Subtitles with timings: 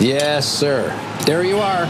[0.00, 0.90] Yes, sir.
[1.24, 1.86] There you are.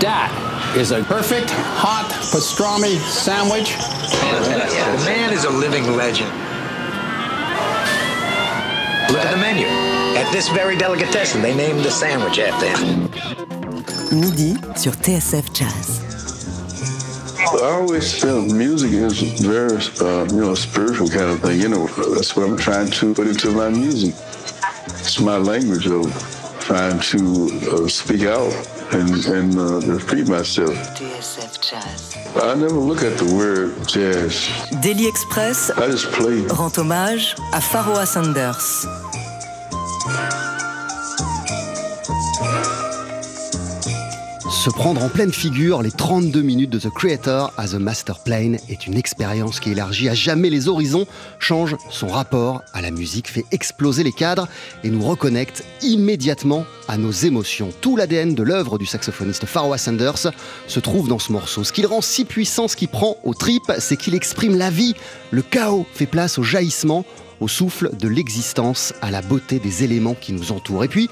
[0.00, 3.74] That is a perfect hot pastrami sandwich.
[3.74, 6.30] The man is a living legend.
[9.10, 9.66] Look at the menu.
[10.18, 13.04] At this very delicatessen, they named the sandwich after him.
[14.12, 16.04] Midi sur TSF Jazz.
[17.40, 21.60] I always feel music is very, uh, you know, spiritual kind of thing.
[21.60, 24.14] You know, that's what I'm trying to put into my music.
[25.00, 26.04] It's my language of
[26.68, 27.18] trying to
[27.72, 28.52] uh, speak out
[28.92, 30.76] and, and uh, free myself.
[30.98, 32.14] TSF Jazz.
[32.36, 34.46] I never look at the word jazz.
[34.82, 36.42] Daily Express I just play.
[36.42, 38.86] rend hommage à Pharoah Sanders.
[44.68, 48.58] Se prendre en pleine figure les 32 minutes de The Creator as a Master Plane
[48.68, 51.06] est une expérience qui élargit à jamais les horizons,
[51.38, 54.46] change son rapport à la musique, fait exploser les cadres
[54.84, 57.70] et nous reconnecte immédiatement à nos émotions.
[57.80, 60.34] Tout l'ADN de l'œuvre du saxophoniste Pharoah Sanders
[60.66, 61.64] se trouve dans ce morceau.
[61.64, 64.68] Ce qui le rend si puissant, ce qui prend aux tripes, c'est qu'il exprime la
[64.68, 64.94] vie.
[65.30, 67.06] Le chaos fait place au jaillissement,
[67.40, 70.84] au souffle de l'existence, à la beauté des éléments qui nous entourent.
[70.84, 71.08] Et puis,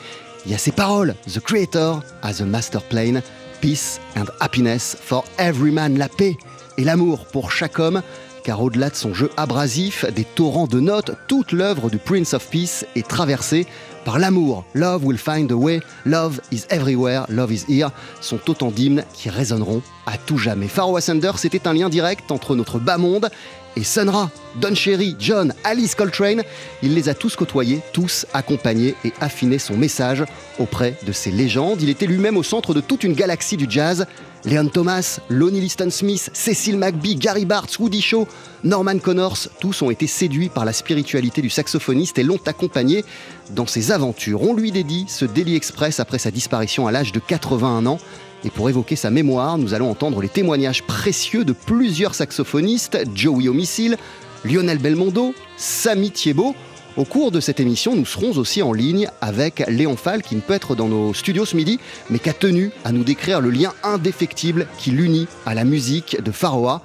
[0.47, 3.23] il y a ces paroles, The Creator as a Master Plane,
[3.61, 6.37] Peace and Happiness for Every Man, la paix
[6.79, 8.03] et l'amour pour chaque homme,
[8.45, 12.49] car au-delà de son jeu abrasif, des torrents de notes, toute l'œuvre du Prince of
[12.49, 13.67] Peace est traversée
[14.05, 14.65] par l'amour.
[14.75, 17.91] Love will find a way, love is everywhere, love is here,
[18.21, 20.69] sont autant d'hymnes qui résonneront à tout jamais.
[20.69, 23.31] Pharoah Sanders, c'était un lien direct entre notre bas monde
[23.77, 26.43] et Sun Ra, Don Cherry, John, Alice Coltrane,
[26.83, 30.25] il les a tous côtoyés, tous accompagnés et affiné son message
[30.59, 31.83] auprès de ces légendes.
[31.83, 34.07] Il était lui-même au centre de toute une galaxie du jazz.
[34.47, 38.29] Leon Thomas, Lonnie Liston Smith, Cecil McBee, Gary Bartz, Woody Shaw,
[38.65, 43.05] Norman Connors, tous ont été séduits par la spiritualité du saxophoniste et l'ont accompagné
[43.51, 44.43] dans ses aventures.
[44.43, 47.99] On lui dédie ce Daily Express après sa disparition à l'âge de 81 ans.
[48.47, 53.49] Et pour évoquer sa mémoire, nous allons entendre les témoignages précieux de plusieurs saxophonistes, Joey
[53.49, 53.97] Homicile,
[54.45, 56.55] Lionel Belmondo, Samy Thiebaud.
[56.97, 60.41] Au cours de cette émission, nous serons aussi en ligne avec Léon Fall, qui ne
[60.41, 63.51] peut être dans nos studios ce midi, mais qui a tenu à nous décrire le
[63.51, 66.83] lien indéfectible qui l'unit à la musique de Pharoah.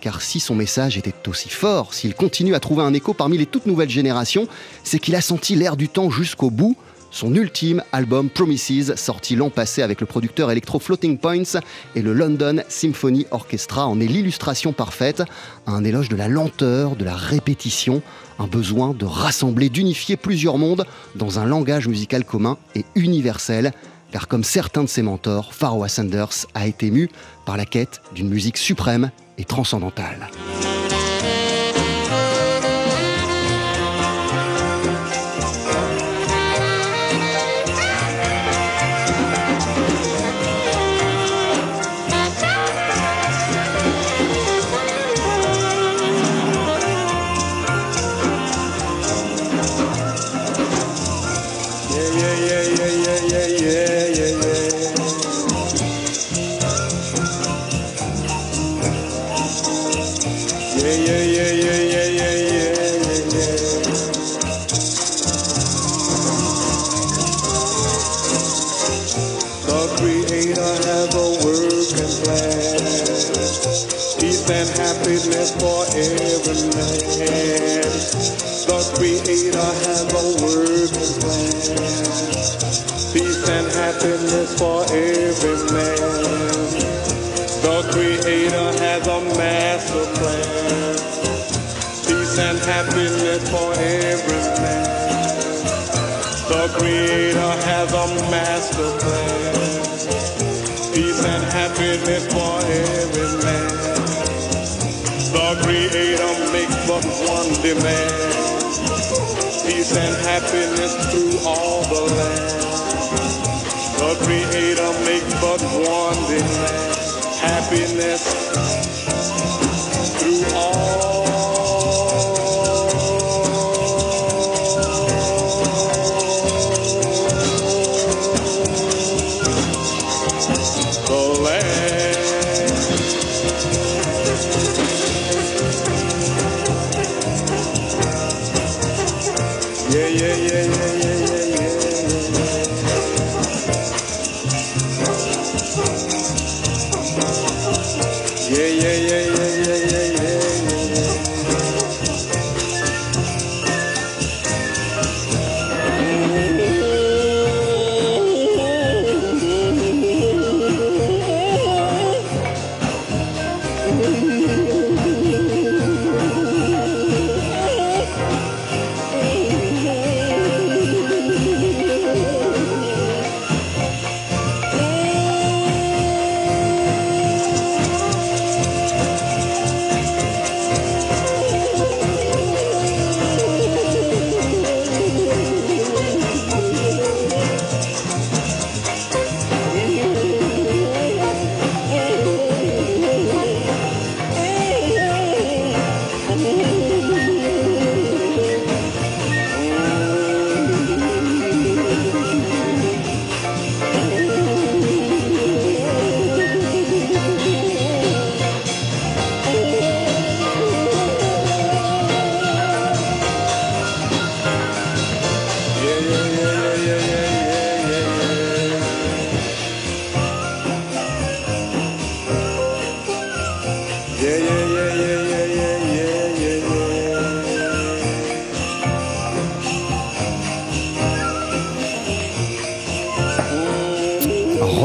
[0.00, 3.46] Car si son message était aussi fort, s'il continue à trouver un écho parmi les
[3.46, 4.48] toutes nouvelles générations,
[4.82, 6.74] c'est qu'il a senti l'air du temps jusqu'au bout.
[7.12, 11.60] Son ultime album Promises, sorti l'an passé avec le producteur électro Floating Points
[11.94, 15.22] et le London Symphony Orchestra, en est l'illustration parfaite,
[15.66, 18.00] un éloge de la lenteur, de la répétition,
[18.38, 23.72] un besoin de rassembler, d'unifier plusieurs mondes dans un langage musical commun et universel.
[24.10, 27.10] Car comme certains de ses mentors, Pharoah Sanders a été mu
[27.44, 30.30] par la quête d'une musique suprême et transcendantale.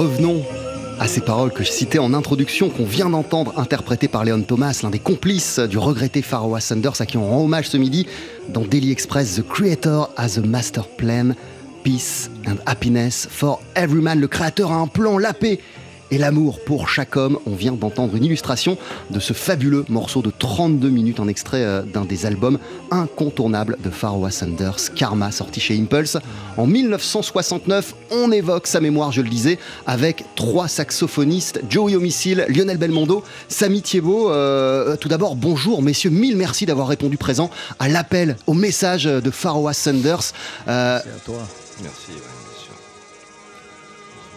[0.07, 0.41] Revenons
[1.01, 4.79] à ces paroles que je citais en introduction, qu'on vient d'entendre interprétées par Léon Thomas,
[4.81, 8.07] l'un des complices du regretté Pharaoh Sanders, à qui on rend hommage ce midi
[8.47, 11.35] dans Daily Express, The Creator has a Master Plan,
[11.83, 14.21] Peace and Happiness for Every Man.
[14.21, 15.59] Le créateur a un plan, la paix
[16.11, 17.39] et l'amour pour chaque homme.
[17.45, 18.77] On vient d'entendre une illustration
[19.09, 22.59] de ce fabuleux morceau de 32 minutes, un extrait euh, d'un des albums
[22.91, 26.17] incontournables de Pharaoh Sanders, Karma, sorti chez Impulse.
[26.57, 32.77] En 1969, on évoque sa mémoire, je le disais, avec trois saxophonistes, Joey Homicile, Lionel
[32.77, 34.31] Belmondo, Samy Thiebaud.
[34.31, 37.49] Euh, tout d'abord, bonjour messieurs, mille merci d'avoir répondu présent
[37.79, 40.33] à l'appel, au message de Pharaoh Sanders.
[40.67, 41.37] Euh, Merci, ouais,
[41.81, 42.36] bien sûr.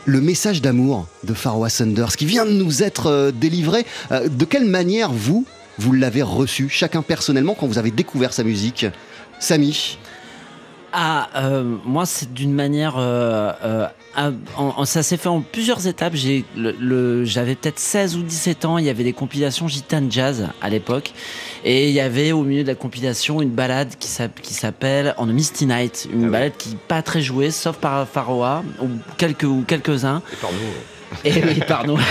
[0.06, 3.85] Le message d'amour de Pharaoh Sanders qui vient de nous être euh, délivré.
[4.12, 5.44] Euh, de quelle manière vous,
[5.79, 8.87] vous l'avez reçu, chacun personnellement, quand vous avez découvert sa musique?
[9.38, 9.99] Samy
[10.93, 12.94] Ah, euh, moi, c'est d'une manière.
[14.85, 16.14] ça s'est fait en plusieurs étapes.
[16.14, 18.79] J'avais peut-être 16 ou 17 ans.
[18.79, 21.12] Il y avait des compilations gitane jazz à l'époque.
[21.65, 25.15] Et il y avait au milieu de la compilation une balade qui s'app- qui s'appelle
[25.19, 26.09] On a Misty Night.
[26.12, 28.87] Une balade qui n'est pas très jouée, sauf par Pharaoh ou
[29.19, 30.23] quelques- ou quelques-uns.
[30.33, 30.59] Et par nous,
[31.25, 31.97] Et oui, pardon.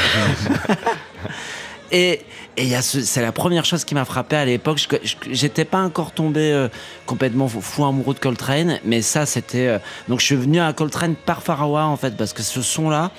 [1.92, 2.22] Et
[2.60, 4.86] et il y a ce- c'est la première chose qui m'a frappé à l'époque.
[5.32, 6.68] J'étais pas encore tombé euh,
[7.06, 9.68] complètement fou, fou amoureux de Coltrane, mais ça c'était.
[9.68, 9.80] euh,
[10.10, 13.12] donc je suis venu à Coltrane par Pharaoh en fait, parce que ce son-là,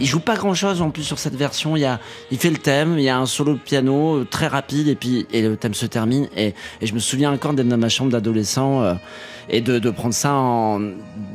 [0.00, 1.76] il joue pas grand-chose en plus sur cette version.
[1.76, 2.00] Il, y a,
[2.30, 4.94] il fait le thème, il y a un solo de piano euh, très rapide, et
[4.94, 6.28] puis et le thème se termine.
[6.36, 8.82] Et, et je me souviens encore d'être dans ma chambre d'adolescent.
[8.82, 8.94] euh,
[9.48, 10.80] et de, de prendre ça en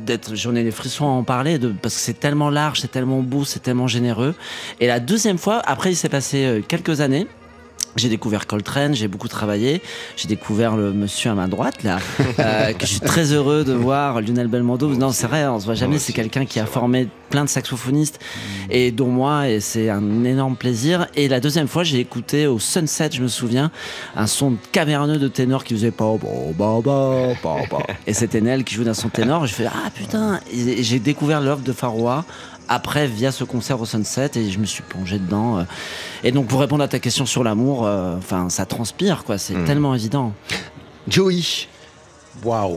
[0.04, 2.90] d'être j'en ai les frissons à en parler de, parce que c'est tellement large c'est
[2.90, 4.34] tellement beau c'est tellement généreux
[4.80, 7.26] et la deuxième fois après il s'est passé quelques années
[7.96, 9.82] j'ai découvert Coltrane, j'ai beaucoup travaillé.
[10.16, 11.98] J'ai découvert le monsieur à ma droite, là,
[12.38, 14.88] euh, que je suis très heureux de voir, Lionel Belmondo.
[14.94, 15.98] Non, c'est vrai, on se voit jamais.
[15.98, 18.18] C'est quelqu'un qui a formé plein de saxophonistes,
[18.70, 21.06] et dont moi, et c'est un énorme plaisir.
[21.16, 23.70] Et la deuxième fois, j'ai écouté au Sunset, je me souviens,
[24.16, 27.78] un son caverneux de ténor qui faisait pas, ba, ba, ba, ba, ba.
[28.06, 29.46] Et c'était Nel qui jouait dans son ténor.
[29.46, 30.40] Je fais, ah putain!
[30.52, 32.24] J'ai découvert l'œuvre de Faroua
[32.68, 35.58] après via ce concert au Sunset et je me suis plongé dedans.
[35.58, 35.64] euh.
[36.24, 39.64] Et donc pour répondre à ta question sur l'amour, euh, enfin ça transpire quoi, c'est
[39.64, 40.32] tellement évident.
[41.08, 41.40] Joey
[42.44, 42.76] Waouh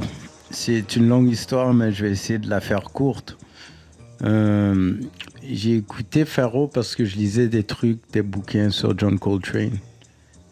[0.51, 3.38] C'est une longue histoire, mais je vais essayer de la faire courte.
[4.24, 4.93] Euh,
[5.43, 9.77] J'ai écouté Pharaoh parce que je lisais des trucs, des bouquins sur John Coltrane.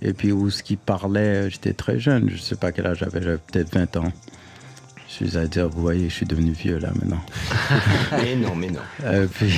[0.01, 3.21] Et puis où ce qui parlait, j'étais très jeune, je sais pas quel âge j'avais,
[3.21, 4.11] j'avais peut-être 20 ans.
[5.19, 7.21] Je suis à dire, vous voyez, je suis devenu vieux là maintenant.
[8.23, 8.79] Mais non, mais non.
[9.03, 9.51] Euh, puis,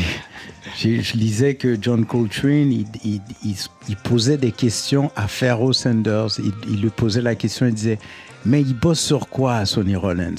[1.02, 3.56] je lisais que John Coltrane, il, il- il-
[3.88, 6.40] il posait des questions à Pharaoh Sanders.
[6.68, 8.00] Il, lui posait la question, il disait,
[8.46, 10.36] mais il bosse sur quoi à Sonny Rollins?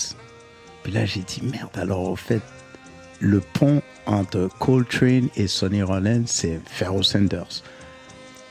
[0.82, 2.42] Puis là, j'ai dit, merde, alors au fait,
[3.20, 7.62] le pont entre Coltrane et Sonny Rollins, c'est Pharaoh Sanders.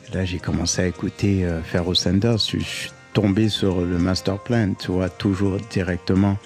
[0.09, 2.39] Et là, j'ai commencé à écouter euh, Pharaoh Sanders.
[2.39, 6.37] Je, je suis tombé sur le master plan, tu vois, toujours directement.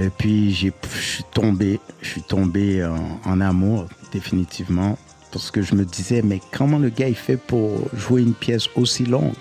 [0.00, 4.96] Et puis je suis tombé, je suis tombé en, en amour définitivement
[5.32, 8.68] parce que je me disais mais comment le gars il fait pour jouer une pièce
[8.76, 9.34] aussi longue?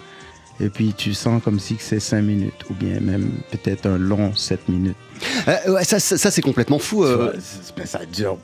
[0.60, 4.34] Et puis tu sens comme si c'est 5 minutes ou bien même peut-être un long
[4.36, 4.96] 7 minutes.
[5.48, 7.04] Euh, ouais, Ça, ça, ça, c'est complètement fou.
[7.04, 7.34] Euh,
[7.76, 8.40] vois, ça dure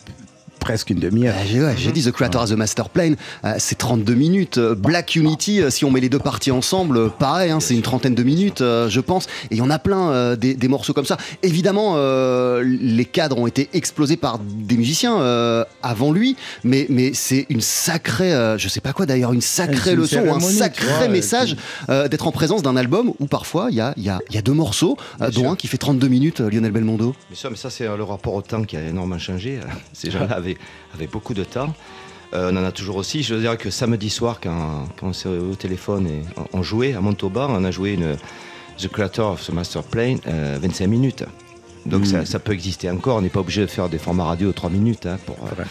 [0.64, 1.36] presque une demi-heure.
[1.38, 3.12] Euh, j'ai ouais, j'ai dit The Creator has a Master Plan,
[3.44, 4.58] euh, c'est 32 minutes.
[4.58, 7.82] Euh, Black Unity, euh, si on met les deux parties ensemble, pareil, hein, c'est une
[7.82, 9.26] trentaine de minutes, euh, je pense.
[9.52, 11.18] Et il y en a plein euh, des, des morceaux comme ça.
[11.44, 17.12] Évidemment, euh, les cadres ont été explosés par des musiciens euh, avant lui, mais, mais
[17.14, 20.40] c'est une sacrée, euh, je sais pas quoi d'ailleurs, une sacrée une leçon, ou un
[20.40, 21.58] sacré vois, message
[21.90, 24.38] euh, d'être en présence d'un album où parfois il y a, il y, a, y
[24.38, 25.52] a deux morceaux, euh, dont sûr.
[25.52, 27.16] un qui fait 32 minutes, euh, Lionel Belmondo.
[27.30, 29.60] Mais ça, mais ça c'est euh, le rapport au temps qui a énormément changé.
[29.94, 30.53] Ces gens-là avaient,
[30.94, 31.74] avaient beaucoup de temps.
[32.34, 33.22] Euh, on en a toujours aussi.
[33.24, 36.22] Je veux dire que samedi soir, quand, quand on s'est au téléphone et
[36.54, 38.16] on, on jouait à Montauban, on a joué une
[38.80, 41.24] The Creator of the Master Plane, euh, 25 minutes.
[41.86, 43.18] Donc ça, ça peut exister encore.
[43.18, 45.64] On n'est pas obligé de faire des formats radio de 3 minutes hein, pour, euh,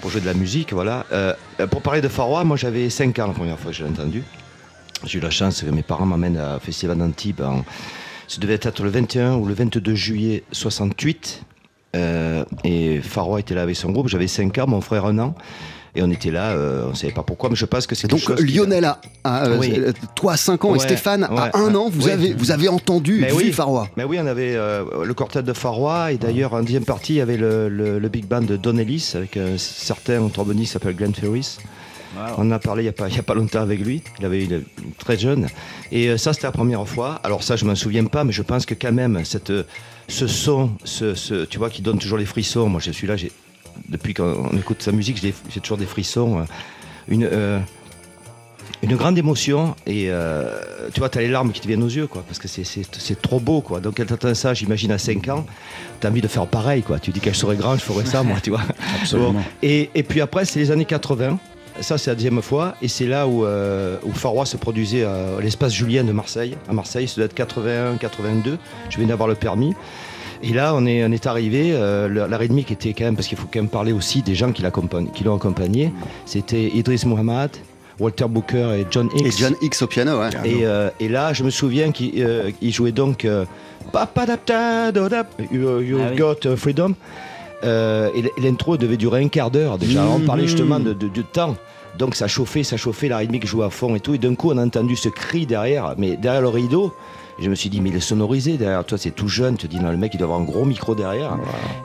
[0.00, 0.72] pour jouer de la musique.
[0.72, 1.04] Voilà.
[1.10, 3.82] Euh, euh, pour parler de Faroua, moi j'avais 5 ans la première fois que je
[3.82, 4.22] l'ai entendu.
[5.06, 7.40] J'ai eu la chance que mes parents m'amènent à un festival d'Antibes.
[7.40, 7.64] en-
[8.28, 11.42] Ça devait être le 21 ou le 22 juillet 68.
[11.94, 14.08] Euh, et Faroua était là avec son groupe.
[14.08, 15.34] J'avais 5 ans, mon frère un an.
[15.96, 18.08] Et on était là, euh, on ne savait pas pourquoi, mais je pense que c'est
[18.08, 19.78] Donc chose Lionel a, a, euh, Oui.
[20.16, 21.76] toi à 5 ans Ouais, et Stéphane à ouais, 1 ouais.
[21.76, 22.10] an, vous, Oui.
[22.10, 23.52] avez, vous avez entendu, Mais vu oui.
[23.52, 23.88] Faroua.
[23.96, 27.16] Mais oui, on avait euh, le quartet de Faroua et d'ailleurs en deuxième partie, il
[27.18, 30.72] y avait le, le- le big band de Don Ellis avec un certain tromboniste qui
[30.72, 31.58] s'appelle Glenn Ferris.
[32.38, 34.02] On en a parlé il n'y a, pas- il y a pas longtemps avec lui.
[34.18, 34.64] Il avait une,
[34.98, 35.46] très jeune.
[35.92, 37.20] Et euh, ça, c'était la première fois.
[37.22, 39.52] Alors ça, je m'en souviens pas, mais je pense que quand même, cette,
[40.08, 42.68] ce son, ce, ce- tu vois, qui donne toujours les frissons.
[42.68, 43.16] Moi, je suis là,
[43.88, 46.40] depuis qu'on écoute sa musique, j'ai toujours des frissons.
[46.40, 46.44] euh,
[47.08, 47.60] Une, euh,
[48.82, 50.50] une grande émotion et euh,
[50.92, 53.20] tu vois, tu as les larmes qui te viennent aux yeux, quoi, parce que c'est-
[53.22, 53.80] trop beau, quoi.
[53.80, 55.46] Donc, quand tu entends ça, j'imagine à 5 ans,
[56.00, 56.98] tu as envie de faire pareil, quoi.
[56.98, 58.62] Tu dis quand je serais grand, je ferais ça, moi, tu vois.
[59.00, 59.32] Absolument.
[59.34, 59.40] Bon.
[59.62, 61.38] Et, et puis après, c'est les années 80.
[61.80, 62.76] Ça, c'est la deuxième fois.
[62.82, 66.56] Et c'est là où, euh, où Farois se produisait à l'espace Julien de Marseille.
[66.68, 68.58] À Marseille, ça doit être 81, 82.
[68.90, 69.74] Je viens d'avoir le permis.
[70.42, 71.72] Et là, on est, on est arrivé.
[71.72, 74.34] euh, la, la rythmique était quand même, parce qu'il faut quand même parler aussi des
[74.34, 75.92] gens qui l'accompagnent- qui l'ont accompagné.
[76.26, 77.50] C'était Idriss Mohamed,
[77.98, 79.26] Walter Booker et John Hicks.
[79.26, 80.28] Et John X au piano, ouais.
[80.44, 83.44] Et, euh, et là, je me souviens qu'il euh, jouait donc euh,
[85.52, 86.16] You've Ah oui.
[86.16, 86.94] Got Freedom.
[87.62, 90.04] Euh, et l'intro devait durer un quart d'heure déjà.
[90.06, 91.56] On parlait justement de, de- de temps.
[91.98, 94.14] Donc ça chauffait, ça chauffait, la rythmique jouait à fond et tout.
[94.14, 96.92] Et d'un coup, on a entendu ce cri derrière, mais derrière le rideau.
[97.38, 99.56] Je me suis dit, mais il est sonorisé derrière toi, c'est tout jeune.
[99.56, 101.36] Tu te dis, non, le mec, il doit avoir un gros micro derrière.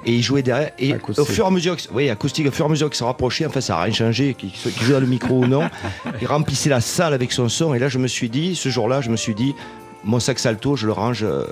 [0.06, 0.72] Et il jouait derrière.
[0.78, 1.24] Et Acoustique.
[1.24, 3.04] au fur et à mesure, que, oui, acoustique, au fur et à mesure qu'il se
[3.04, 4.52] rapprochait, enfin, ça n'a rien changé, qu'il
[4.84, 5.64] joue dans le micro ou non.
[6.22, 7.74] Il remplissait la salle avec son son.
[7.74, 9.56] Et là, je me suis dit, ce jour-là, je me suis dit,
[10.04, 11.46] mon sax alto, je le range euh,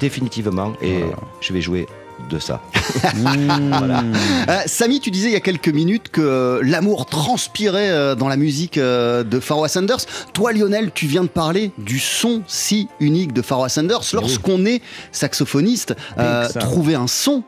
[0.00, 1.00] définitivement et
[1.42, 1.86] je vais jouer
[2.28, 2.60] de ça.
[3.16, 4.02] voilà.
[4.48, 8.28] Euh, Samy, tu disais il y a quelques minutes que euh, l'amour transpirait euh, dans
[8.28, 10.00] la musique de Pharoah Sanders.
[10.32, 14.02] Toi, Lionel, tu viens de parler du son si unique de Pharoah Sanders.
[14.12, 17.42] Lorsqu'on est saxophoniste, euh, trouver un son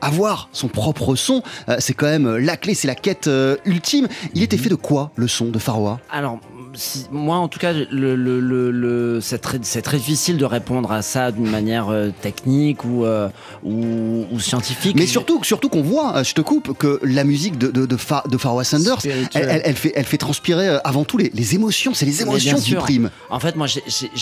[0.00, 4.08] avoir son propre son, euh, c'est quand même la clé, c'est la quête euh, ultime.
[4.34, 5.98] Il était fait de quoi le son de Pharoah?
[6.10, 6.38] Alors,
[6.78, 9.58] si- moi, en tout cas, le, le- le- le- c'est très,
[9.98, 13.28] difficile de répondre à ça d'une manière euh, technique ou, euh,
[13.64, 14.96] ou, ou scientifique.
[14.96, 17.96] Mais surtout, surtout qu'on voit, euh, je te coupe, que la musique de, de, de,
[17.96, 19.46] Fa- de Pharoah Sanders, elle, Spirituelle.
[19.50, 21.92] elle- elle fait, elle fait transpirer avant tout les, les émotions.
[21.94, 23.10] C'est les émotions qui priment.
[23.30, 23.66] En fait, moi,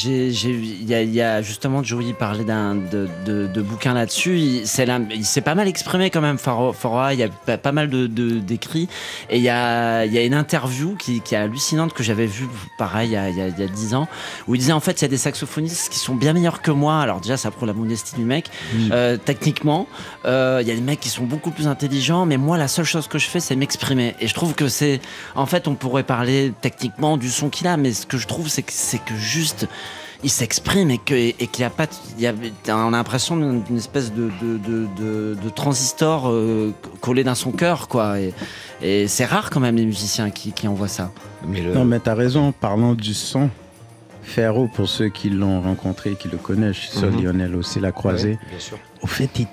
[0.04, 4.38] il y, a- il y a justement Joey parlait d'un de, de, de bouquins là-dessus.
[4.38, 7.12] Il, là- s'est pas mal exprimé quand même, Foroa.
[7.14, 8.88] Il y a pas, pas mal de de- d'écrits.
[9.30, 12.26] Et il y a, il y a une interview qui, qui est hallucinante que j'avais
[12.26, 12.46] vue,
[12.79, 14.09] pareil, il y, a, il y a- il y a 10 ans,
[14.49, 16.71] où il disait en fait, il y a des saxophonistes qui sont bien meilleurs que
[16.71, 17.00] moi.
[17.00, 18.50] Alors déjà, ça prouve la modestie du mec.
[18.93, 19.87] Euh, techniquement,
[20.25, 22.85] euh, il y a des mecs qui sont beaucoup plus intelligents, mais moi, la seule
[22.85, 24.15] chose que je fais, c'est m'exprimer.
[24.21, 25.00] Et je trouve que c'est,
[25.35, 28.49] en fait, on pourrait parler techniquement du son qu'il a, mais ce que je trouve,
[28.49, 29.67] c'est que c'est que juste
[30.25, 31.87] il s'exprime et que et qu'il n'y a pas
[32.18, 32.32] y a,
[32.68, 37.52] on a l'impression d'une espèce de de, de, de- de transistor euh, collé dans son
[37.52, 38.32] cœur quoi et,
[38.82, 41.11] et c'est rare quand même les musiciens qui, qui envoient ça
[41.46, 42.52] Mais le- Non, mais t'as raison.
[42.52, 43.50] Parlant du son,
[44.23, 47.23] Ferro, pour ceux qui l'ont rencontré, qui le connaissent, je suis sûr Mhm.
[47.23, 48.30] Lionel aussi l'a croisé.
[48.30, 48.78] Ouais, bien sûr.
[49.02, 49.46] Au fait, il-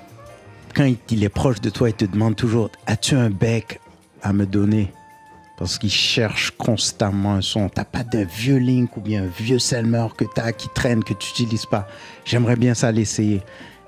[0.74, 3.80] quand il, il est proche de toi, il te demande toujours As-tu un bec
[4.22, 4.92] à me donner?
[5.56, 7.68] Parce qu'il cherche constamment un son.
[7.68, 11.14] T'as pas de vieux Link ou bien un vieux Selmer que t'as qui traîne, que
[11.14, 11.86] tu n'utilises pas.
[12.24, 13.42] J'aimerais bien ça l'essayer.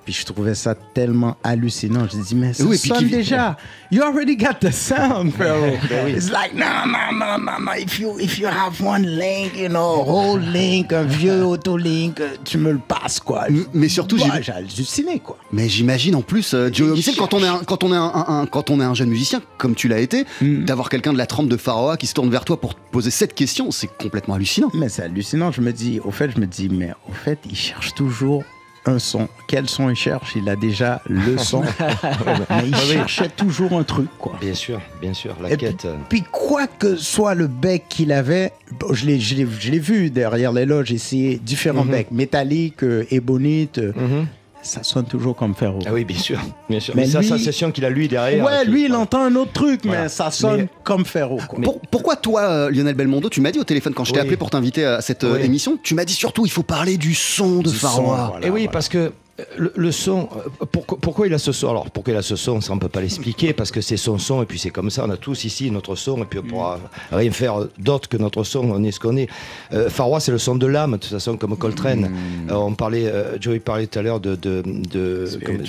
[0.07, 2.07] Puis je trouvais ça tellement hallucinant.
[2.11, 3.57] Je dis, mais ça Oui, sonne déjà.
[3.91, 5.75] You already got the sound, Pharaoh.
[6.09, 7.73] It's like, no, no, no, no, no.
[7.77, 12.59] If you, if you have one link, you know, whole link, un vieux auto-link, tu
[12.59, 13.49] me le passes, quoi.
[13.49, 15.39] M- mais surtout, Moi, j'ai- halluciné, quoi.
[15.53, 18.13] Mais j'imagine en plus, euh, Joey Homicide, quand on est un, quand on est un,
[18.15, 20.65] un- un- quand on est un jeune musicien, comme tu l'as été, Mm.
[20.65, 23.11] d'avoir quelqu'un de la trempe de Pharoah qui se tourne vers toi pour te poser
[23.11, 24.71] cette question, c'est complètement hallucinant.
[24.75, 25.51] Mais c'est hallucinant.
[25.53, 28.45] Je me dis, au fait, je me dis, mais au fait, il cherche toujours
[28.87, 29.29] un son.
[29.49, 30.33] Quel son il cherche?
[30.37, 31.63] Il a déjà le son.
[31.63, 32.81] mais il oui.
[32.93, 34.37] cherchait toujours un truc, quoi.
[34.41, 35.85] Bien sûr, bien sûr, la Et quête.
[35.85, 40.67] euh, puis quoi que soit le bec qu'il avait, bon, je l'ai, vu derrière les
[40.67, 41.91] loges, essayer différents Mhm.
[41.91, 44.27] becs, métalliques, euh, ébonites, euh, mhm.
[44.67, 45.79] Ça sonne toujours comme Ferro.
[45.87, 46.95] Ah oui, bien sûr, bien sûr.
[46.97, 48.45] Mais Mais, c'est lui- la sensation qu'il a lui derrière.
[48.45, 51.39] ouais, qui- lui, il entend un autre truc, mais ça sonne Mais- comme Ferro.
[51.49, 51.61] Quoi.
[51.63, 54.23] Pour- pourquoi toi, euh, Lionel Belmondo, tu m'as dit au téléphone quand je t'ai Oui.
[54.23, 55.45] appelé pour t'inviter à cette euh, Oui.
[55.45, 58.33] émission, tu m'as dit surtout il faut parler du son de voilà.
[58.43, 59.13] Et oui, parce que
[59.59, 60.29] le, le son,
[60.63, 61.69] euh, pourquoi, pourquoi il a ce son?
[61.69, 64.19] Alors, pourquoi il a ce son, ça on peut pas l'expliquer, parce que c'est son
[64.19, 66.43] son, et puis c'est comme ça, on a tous ici notre son, et puis on
[66.43, 66.79] pourra
[67.13, 69.29] rien faire d'autre que notre son, on est ce qu'on est.
[69.73, 69.91] Euh,
[70.21, 72.11] c'est le son de l'âme, de toute façon, comme Coltrane.
[72.51, 74.37] Euh, on parlait, euh, Joey parlait tout à l'heure de,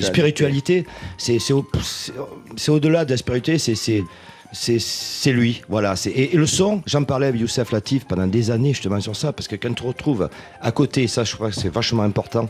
[0.02, 0.86] Spiritualité.
[1.18, 2.14] C'est c'est au- c'est-
[2.56, 4.04] c'est au-delà de la spiritualité, c'est-
[5.26, 5.96] lui, voilà.
[6.06, 9.34] Et, et le son, j'en parlais avec Youssef Latif pendant des années justement sur ça,
[9.34, 10.30] parce que quand tu te retrouves
[10.62, 12.50] à côté, ça je crois que c'est vachement important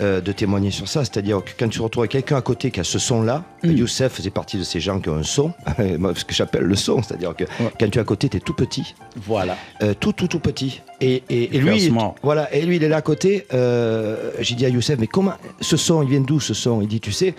[0.00, 2.84] euh, de témoigner sur ça, c'est-à-dire que quand tu retrouves quelqu'un à côté qui a
[2.84, 5.52] ce son-là, Youssef faisait partie de ces gens qui ont un son,
[5.98, 7.44] moi, ce que j'appelle le son, c'est-à-dire que
[7.78, 9.56] quand tu es à côté, tu es tout petit, Voilà.
[9.82, 10.80] euh, tout, tout, tout petit.
[11.00, 13.46] Et, et, et lui, voilà, et lui, il est là à côté.
[13.52, 16.80] euh, J'ai dit à Youssef, mais comment ce son, il vient d'où ce son?
[16.80, 17.34] Il dit, tu sais,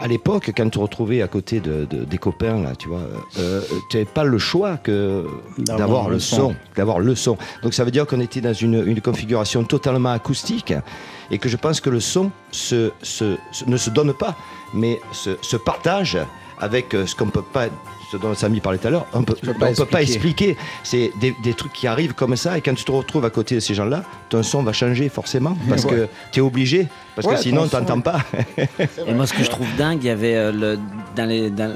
[0.00, 3.00] à l'époque, quand tu te retrouvais à côté de, de- des copains, là, tu vois,
[3.38, 5.26] euh, tu n'avais pas le choix que
[5.58, 6.36] D'avoir le le son.
[6.36, 7.36] son, d'avoir le son.
[7.62, 10.72] Donc ça veut dire qu'on était dans une, une configuration totalement acoustique
[11.30, 14.34] et que je pense que le son se, se- se- ne se donne pas,
[14.74, 16.18] mais se, partage
[16.58, 17.66] avec euh, ce qu'on peut pas,
[18.10, 20.50] ce dont Samy parlait tout à l'heure, on peut, peux on pas peut pas expliquer.
[20.50, 20.56] expliquer.
[20.82, 23.54] C'est des, des trucs qui arrivent comme ça, et quand tu te retrouves à côté
[23.54, 25.90] de ces gens-là, ton son va changer forcément, parce Ouais.
[25.90, 28.20] que tu es obligé, parce Ouais, que sinon, ton son, t'entends pas.
[29.06, 30.78] Et moi, ce que je trouve dingue, il y avait euh, le,
[31.16, 31.74] dans les, dans-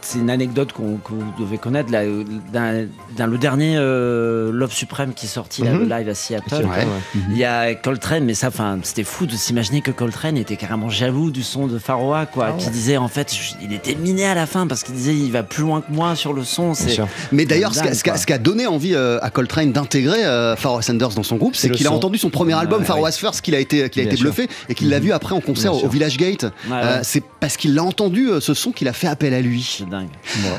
[0.00, 1.90] c'est une anecdote qu'on que vous devez connaître.
[1.92, 5.80] Là, euh, dans, dans le dernier euh, Love Supreme qui est sorti, là, Mhm.
[5.80, 6.86] le live à Seattle, Ouais.
[7.30, 10.88] il y a Coltrane, mais ça, enfin, c'était fou de s'imaginer que Coltrane était carrément
[10.88, 14.34] jaloux du son de Pharoah, quoi, qui disait en fait, je- il était miné à
[14.34, 16.74] la fin parce qu'il disait, il va plus loin que moi sur le son.
[16.74, 16.96] C'est.
[17.32, 18.20] Mais d'ailleurs, ce, dingue, qui a- ce qui a- quoi.
[18.20, 21.56] ce qui a donné envie euh, à Coltrane d'intégrer euh, Pharoah Sanders dans son groupe,
[21.56, 24.04] c'est qu'il a entendu son premier album, Ouais, Pharoah's First, qu'il a été, qu'il a
[24.10, 26.44] été bluffé et qu'il l'a vu après en concert au, au Village Gate.
[26.44, 27.00] Ouais, Euh, ouais.
[27.02, 29.76] c'est parce qu'il l'a entendu euh, ce son qu'il a fait appel à lui.
[29.78, 30.08] c'est dingue.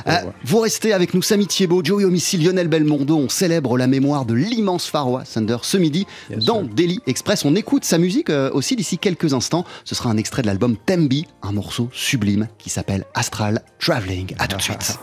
[0.07, 0.11] Euh,
[0.43, 3.15] vous restez avec nous, Samy Thiebaud, Joey Homicide, Lionel Belmondo.
[3.17, 6.69] On célèbre la mémoire de l'immense Pharoah Sanders ce midi Yes, dans sir.
[6.75, 7.45] Daily Express.
[7.45, 9.63] On écoute sa musique euh, aussi d'ici quelques instants.
[9.85, 14.33] Ce sera un extrait de l'album Tembi, un morceau sublime qui s'appelle Astral Traveling.
[14.39, 14.97] À tout de suite.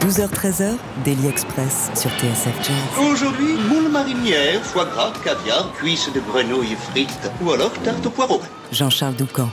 [0.00, 3.06] 12h-13h, Daily Express sur TSF Jazz.
[3.12, 8.31] Aujourd'hui, moule marinière, foie gras, caviar, cuisses de grenouille frites ou alors tarte au poireau.
[8.72, 9.48] Jean-Charles Doucan.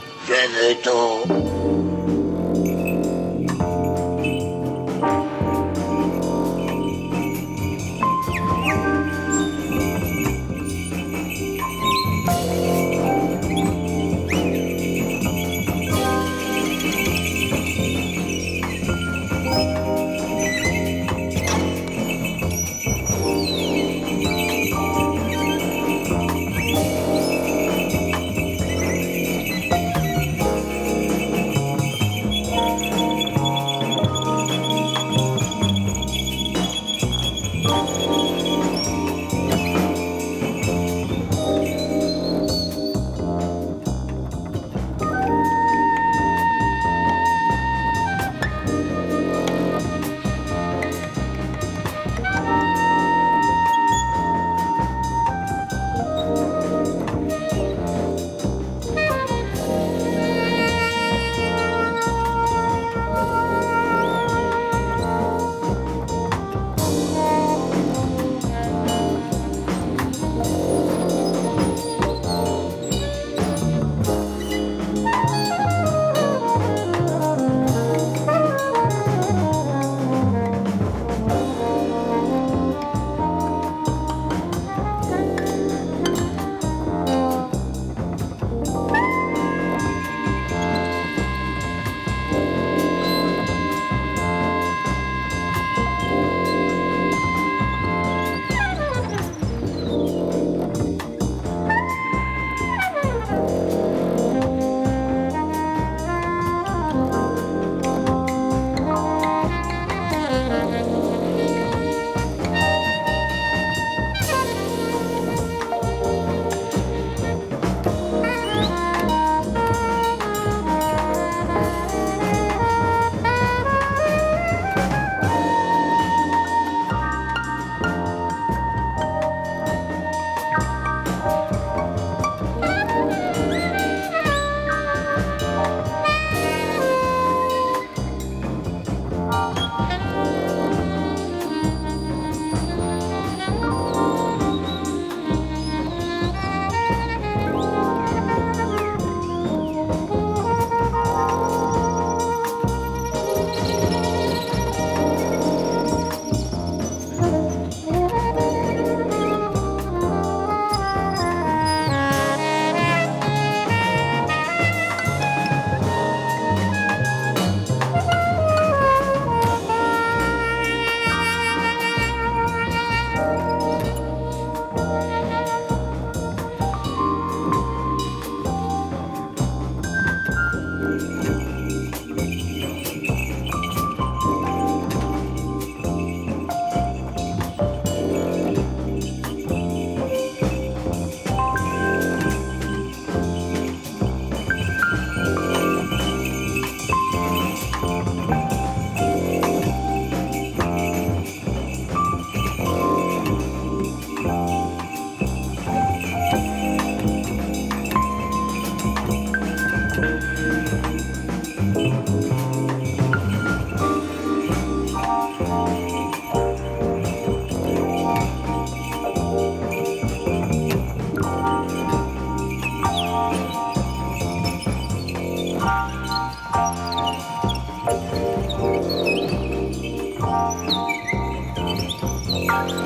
[232.50, 232.80] Música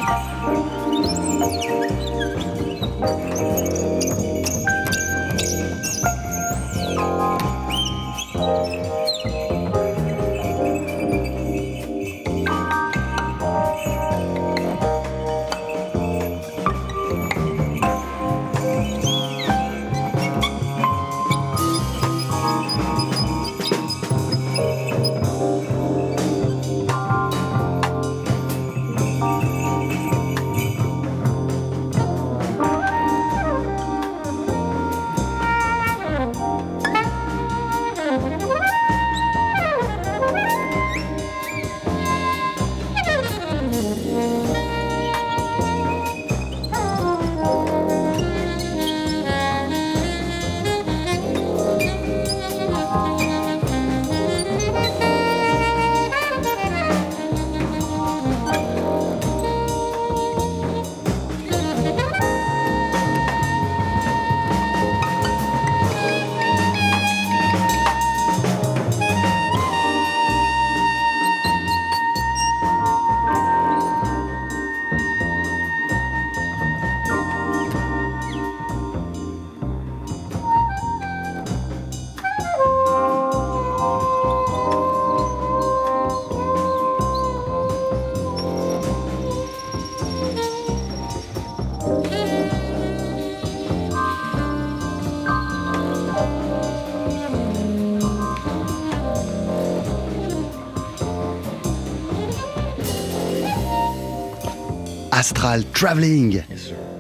[105.24, 106.44] Astral Traveling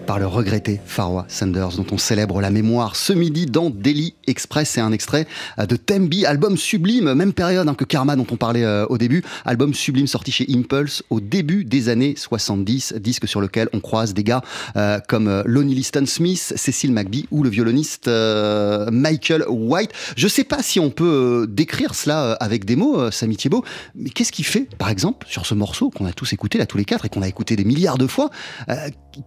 [0.06, 4.70] par le regretté Farwa Sanders, dont on célèbre la mémoire ce midi dans Daily Express.
[4.70, 5.26] C'est un extrait
[5.58, 8.98] euh, de Tembi, album sublime, même période hein, que Karma dont on parlait euh, au
[8.98, 9.24] début.
[9.44, 14.14] Album sublime sorti chez Impulse au début des années 70, disque sur lequel on croise
[14.14, 14.42] des gars
[14.76, 19.90] euh, comme Lonnie Liston Smith, Cecil McBee ou le violoniste Michael White.
[20.16, 23.64] Je sais pas si on peut décrire cela avec des mots, Samy Thiebaud,
[23.94, 26.78] mais qu'est-ce qui fait, par exemple, sur ce morceau qu'on a tous écouté, là tous
[26.78, 28.30] les quatre, et qu'on a écouté des milliards de fois,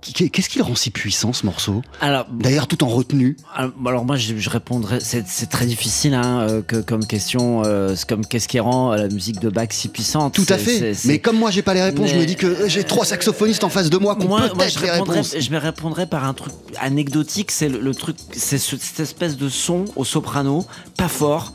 [0.02, 1.82] qu'est-ce qui le rend si puissant ce morceau?
[2.02, 3.38] Alors, D'ailleurs, tout en retenue.
[3.86, 8.26] Alors, moi, je, je répondrais, c'est très difficile hein, euh, que, comme question, euh, comme
[8.26, 10.34] qu'est-ce qui rend euh, la musique de Bach si puissante?
[10.34, 10.93] Tout à fait.
[11.06, 13.69] Mais comme moi, j'ai pas les réponses, je me dis que j'ai trois saxophonistes en
[13.69, 15.36] face de moi qui ont peut-être les réponses.
[15.38, 19.86] Je me répondrais par un truc anecdotique, c'est le, truc, c'est cette espèce de son
[19.95, 20.65] au soprano,
[20.97, 21.54] pas fort,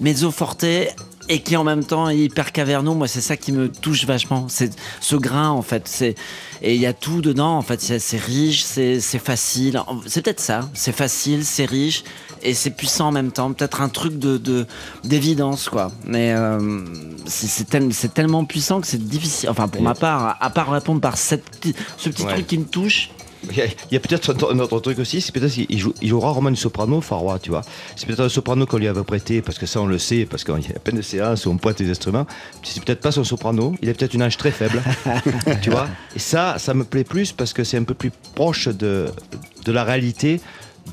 [0.00, 0.64] mezzo forte
[1.30, 2.92] et qui en même temps est hyper caverneux.
[2.92, 4.46] Moi, c'est ça qui me touche vachement.
[4.48, 5.86] C'est ce grain, en fait.
[5.86, 6.16] C'est
[6.60, 7.56] et il y a tout dedans.
[7.56, 9.80] En fait, c'est riche, c'est facile.
[10.06, 10.68] C'est peut-être ça.
[10.74, 12.02] C'est facile, c'est riche
[12.42, 13.52] et c'est puissant en même temps.
[13.52, 14.66] Peut-être un truc de
[15.04, 15.92] d'évidence, quoi.
[16.04, 16.84] Mais euh,
[17.26, 19.50] c'est tellement puissant que c'est difficile.
[19.50, 21.44] Enfin, pour ma part, à part répondre par cette,
[21.96, 23.10] ce petit truc qui me touche.
[23.50, 23.56] Il
[23.90, 27.00] y a, peut-être un autre truc aussi, c'est peut-être qu'il joue, il jouera Roman soprano,
[27.00, 27.62] Farwa, tu vois.
[27.96, 30.44] C'est peut-être un soprano qu'on lui avait prêté, parce que ça on le sait, parce
[30.44, 32.26] qu'il y a peine de séances où on pointe les instruments.
[32.62, 34.82] C'est peut-être pas son soprano, il a peut-être une âge très faible,
[35.62, 35.88] tu vois.
[36.14, 39.06] Et ça, ça me plaît plus parce que c'est un peu plus proche de,
[39.64, 40.40] de la réalité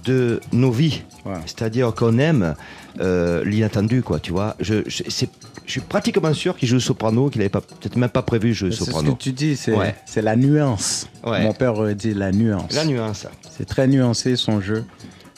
[0.06, 1.02] de nos vies.
[1.46, 2.56] C'est-à-dire qu'on aime
[3.00, 4.56] euh, l'inattendu, quoi, tu vois.
[4.60, 5.04] Je, je,
[5.72, 9.00] suis pratiquement sûr qu'il joue soprano, qu'il n'avait peut-être même pas prévu jouer soprano.
[9.00, 11.08] C'est ce que tu dis, c'est la nuance.
[11.24, 12.74] Mon père dit la nuance.
[12.74, 13.28] La nuance.
[13.50, 14.86] C'est très nuancé son jeu.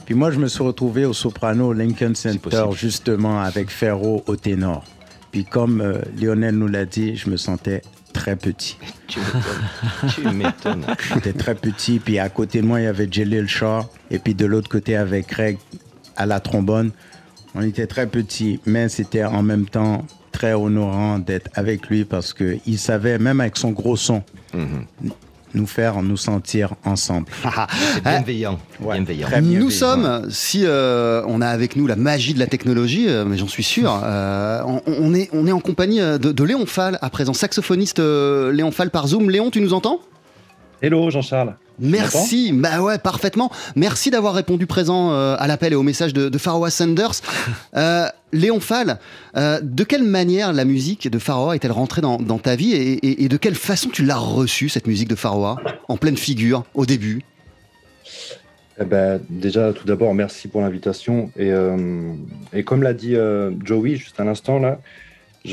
[0.05, 4.83] Puis moi, je me suis retrouvé au soprano Lincoln Center, justement, avec Ferro au ténor.
[5.31, 8.77] Puis comme euh, Lionel nous l'a dit, je me sentais très petit.
[9.07, 9.19] Tu
[10.33, 10.85] m'étonnes.
[11.13, 11.99] J'étais très petit.
[11.99, 13.81] Puis à côté de moi, il y avait Jalil Shaw.
[14.09, 15.59] Et puis de l'autre côté, avec Greg
[16.15, 16.91] à la trombone.
[17.55, 22.33] On était très petits, mais c'était en même temps très honorant d'être avec lui parce
[22.33, 24.85] qu'il savait, même avec son gros son, mhm.
[25.53, 27.27] nous faire nous sentir ensemble.
[28.03, 28.59] bienveillant.
[28.79, 29.27] bienveillant.
[29.41, 33.37] Nous sommes, si euh, on a avec nous la magie de la technologie, euh, mais
[33.37, 37.09] j'en suis sûr, euh, on, est, on est en compagnie de, de Léon Fall, à
[37.09, 39.29] présent saxophoniste Léon Fall par Zoom.
[39.29, 40.01] Léon, tu nous entends?
[40.81, 41.55] Hello Jean-Charles.
[41.79, 43.51] Merci, bah ouais, parfaitement.
[43.75, 47.11] Merci d'avoir répondu présent euh, à l'appel et au message de, de Pharaoh Sanders.
[47.75, 48.99] Euh, Léon Fall,
[49.37, 53.37] euh, de quelle manière la musique de Pharaoh est-elle rentrée dans, ta vie et, de
[53.37, 57.21] quelle façon tu l'as reçue, cette musique de Pharaoh, en pleine figure, au début?
[58.81, 61.31] Eh ben, Déjà, tout d'abord, merci pour l'invitation.
[61.37, 61.51] Et,
[62.53, 63.15] et, comme l'a dit
[63.63, 64.79] Joey juste à l'instant, là,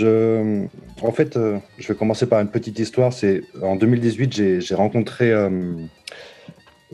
[0.05, 3.13] en fait, euh, je vais commencer par une petite histoire.
[3.13, 5.51] C'est en 2018, j'ai rencontré euh,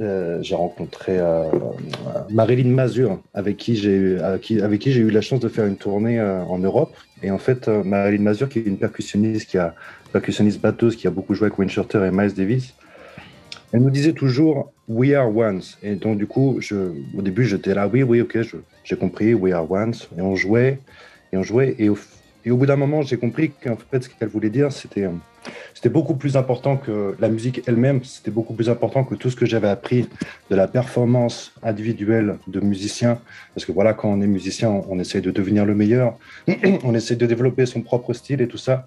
[0.00, 1.20] euh, j'ai rencontré
[2.30, 6.20] Marilyn Mazur, avec qui j'ai avec qui, j'ai eu la chance de faire une tournée
[6.20, 6.94] en Europe.
[7.22, 9.74] Et en fait, Marilyn Mazur, qui est une percussionniste, qui a
[10.12, 12.74] percussionniste batteuse, qui a beaucoup joué avec Wayne Shorter et Miles Davis,
[13.72, 15.62] elle nous disait toujours We are ones.
[15.82, 16.58] Et donc du coup,
[17.16, 18.38] au début, j'étais là, oui, oui, ok,
[18.84, 19.94] j'ai compris, We are ones.
[20.16, 20.78] Et on jouait,
[21.32, 21.96] et on jouait, et au,
[22.44, 25.10] et au bout d'un moment, j'ai compris qu'en fait, ce qu'elle voulait dire, c'était euh,
[25.74, 29.36] c'était beaucoup plus important que la musique elle-même, c'était beaucoup plus important que tout ce
[29.36, 30.08] que j'avais appris
[30.50, 33.18] de la performance individuelle de musicien.
[33.54, 36.16] Parce que voilà, quand on est musicien, on, essaie de devenir le meilleur,
[36.84, 38.86] on essaie de développer son propre style et tout ça.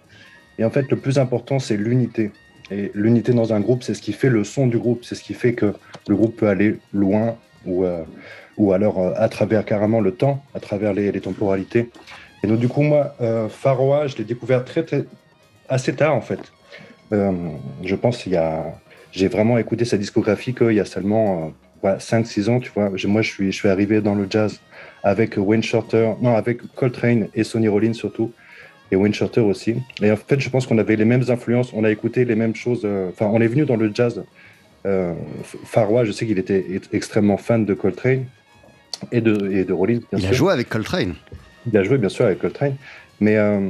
[0.58, 2.32] Et en fait, le plus important, c'est l'unité.
[2.72, 5.24] Et l'unité dans un groupe, c'est ce qui fait le son du groupe, c'est ce
[5.24, 5.74] qui fait que
[6.08, 8.04] le groupe peut aller loin ou, euh,
[8.58, 11.90] ou alors euh, à travers carrément le temps, à travers les temporalités.
[12.46, 13.48] Et donc, du coup, moi, euh,
[14.08, 15.06] je l'ai découvert très, très,
[15.68, 16.40] assez tard, en fait.
[17.12, 17.32] Euh,
[17.84, 18.66] je pense qu'il y a.
[19.12, 21.54] J'ai vraiment écouté sa discographie qu'il y a seulement
[21.84, 22.92] euh, ouais, 5-6 ans, tu vois.
[23.08, 24.60] Moi, je suis, je suis arrivé dans le jazz
[25.04, 28.32] avec Wayne Shorter, non, avec Coltrane et Sonny Rollins surtout,
[28.92, 29.78] et Wayne Shorter aussi.
[30.04, 32.56] Et en fait, je pense qu'on avait les mêmes influences, on a écouté les mêmes
[32.56, 32.82] choses.
[32.86, 34.24] euh, Enfin, on est venu dans le jazz.
[34.86, 35.14] Euh,
[36.04, 38.26] je sais qu'il était extrêmement fan de Coltrane
[39.12, 40.34] et de, et de Rollins, bien Il a sûr.
[40.34, 41.16] joué avec Coltrane.
[41.68, 42.76] Il a joué bien sûr avec Coltrane,
[43.20, 43.70] mais euh,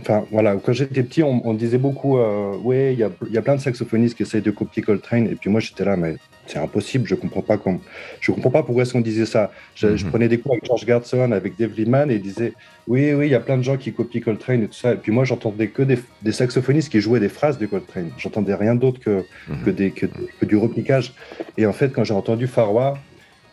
[0.00, 3.32] enfin voilà, quand j'étais petit, on, on disait beaucoup, euh, ouais, il y a, il
[3.32, 5.96] y a plein de saxophonistes qui essayent de copier Coltrane, et puis moi j'étais là,
[5.96, 6.16] mais
[6.46, 7.80] c'est impossible, je comprends pas comment,
[8.20, 9.52] je comprends pas pourquoi est-ce qu'on disait ça.
[9.76, 12.54] Je, je prenais des cours avec George Gershon, avec Dave Liman, et ils disaient,
[12.88, 14.96] oui, oui, il y a plein de gens qui copient Coltrane et tout ça, et
[14.96, 18.74] puis moi j'entendais que des, des saxophonistes qui jouaient des phrases de Coltrane, j'entendais rien
[18.74, 21.12] d'autre que, des, que, que du repiquage,
[21.56, 22.98] et en fait quand j'ai entendu Pharoah,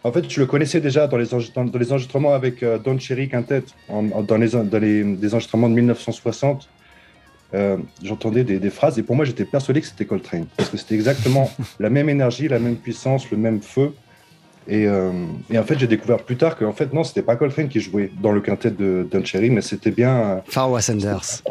[0.04, 2.78] en fait, je le connaissais déjà dans les, enregistre- dans, dans les enregistrements avec euh,
[2.78, 6.70] Don Cherry Quintet, en- en- dans, les, dans les des enregistrements de 1960.
[7.54, 10.78] Euh, J'entendais des, des phrases et pour moi, j'étais persuadé que c'était Coltrane parce que
[10.78, 13.94] c'était exactement la même énergie, la même puissance, le même feu.
[14.70, 15.12] Et, euh,
[15.50, 18.12] et en fait, j'ai découvert plus tard qu'en fait, non, c'était pas Coltrane qui jouait
[18.22, 20.42] dans le quintet de Don Cherry, mais c'était bien.
[20.46, 21.42] Pharoah Sanders.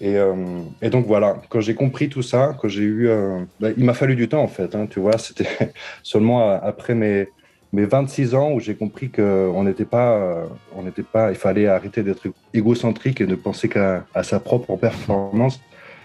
[0.00, 0.34] et, euh,
[0.80, 3.92] et donc voilà, quand j'ai compris tout ça, quand j'ai eu, euh, bah, il m'a
[3.94, 4.74] fallu du temps en fait.
[4.74, 7.28] hein, tu vois, c'était seulement après mes
[7.74, 10.44] mes 26 ans où j'ai compris que on n'était pas,
[10.76, 14.76] on n'était pas, il fallait arrêter d'être égocentrique et de penser qu'à à sa propre
[14.76, 15.60] performance.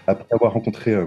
[0.06, 1.04] Après avoir rencontré euh,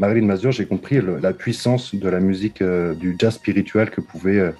[0.00, 4.00] Marilyn Mazur, j'ai compris le- la puissance de la musique euh, du jazz spirituel que
[4.00, 4.50] pouvait euh,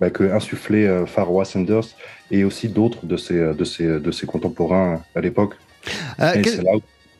[0.00, 1.84] bah, que insuffler euh, Pharoah Sanders
[2.32, 5.54] et aussi d'autres de ses, de ses, de ses contemporains à l'époque.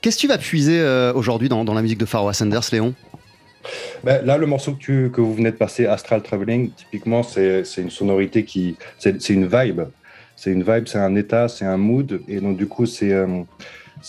[0.00, 0.82] Qu'est-ce que tu vas puiser
[1.14, 2.92] aujourd'hui dans, dans la musique de Pharoah Sanders, Léon?
[4.04, 8.76] Là, le morceau que, vous venez de passer, Astral Traveling, typiquement, c'est une sonorité qui.
[8.98, 9.82] C'est une vibe.
[10.36, 12.20] C'est une vibe, c'est un état, c'est un mood.
[12.28, 13.12] Et donc, du coup, c'est.
[13.12, 13.42] euh,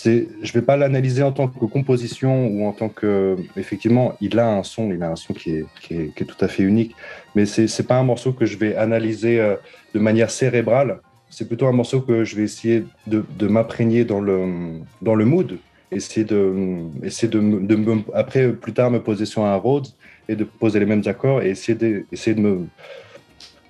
[0.06, 3.36] je ne vais pas l'analyser en tant que composition ou en tant que.
[3.56, 6.96] Effectivement, il a un son, il a un son qui est, tout à fait unique.
[7.36, 9.56] Mais ce n'est pas un morceau que je vais analyser euh,
[9.94, 11.00] de manière cérébrale.
[11.30, 15.58] C'est plutôt un morceau que je vais essayer de, m'imprégner dans le mood.
[15.96, 19.88] Essayer de, essayer de, de après, plus tard, me poser sur un Rhodes
[20.28, 22.68] et de poser les mêmes accords et essayer de, essayer de me,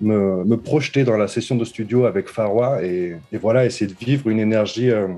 [0.00, 3.96] me, me projeter dans la session de studio avec Pharoah et, et voilà, essayer de
[3.96, 5.08] vivre une énergie euh,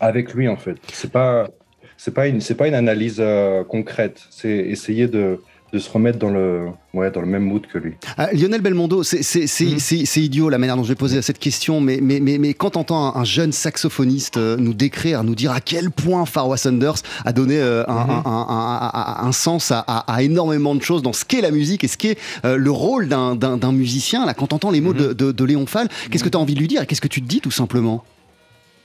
[0.00, 0.76] avec lui en fait.
[0.92, 1.48] C'est pas
[1.96, 4.26] c'est pas une c'est pas une analyse euh, concrète.
[4.30, 5.40] C'est essayer de,
[5.72, 7.94] de se remettre dans le ouais dans le même mood que lui.
[8.18, 9.78] Ah, Lionel Belmondo, c'est c'est- c'est- Mhm.
[9.78, 12.54] c'est- c'est idiot la manière dont je vais poser cette question, mais, mais, mais, mais
[12.54, 16.56] quand t'entends un, un jeune saxophoniste euh, nous décrire, nous dire à quel point Pharoah
[16.56, 18.10] Sanders a donné euh, un, Mhm.
[18.10, 21.40] un- un- un- un- un sens à, à- à énormément de choses dans ce qu'est
[21.40, 24.70] la musique et ce qu'est euh, le rôle d'un- d'un d'un musicien, là, quand t'entends
[24.70, 26.86] les mots de, de- de Léon Fall, qu'est-ce que t'as envie de lui dire et
[26.86, 28.04] qu'est-ce que tu te dis tout simplement?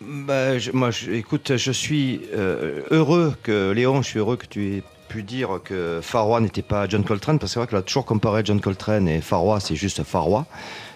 [0.02, 4.45] Bah, je- moi, je- écoute, je suis euh, heureux que, Léon, je suis heureux que
[4.45, 4.84] tu aies
[5.15, 8.04] pu dire que Pharoah n'était pas John Coltrane, parce que c'est vrai qu'il a toujours
[8.04, 10.45] comparé John Coltrane et Pharoah, c'est juste Pharoah.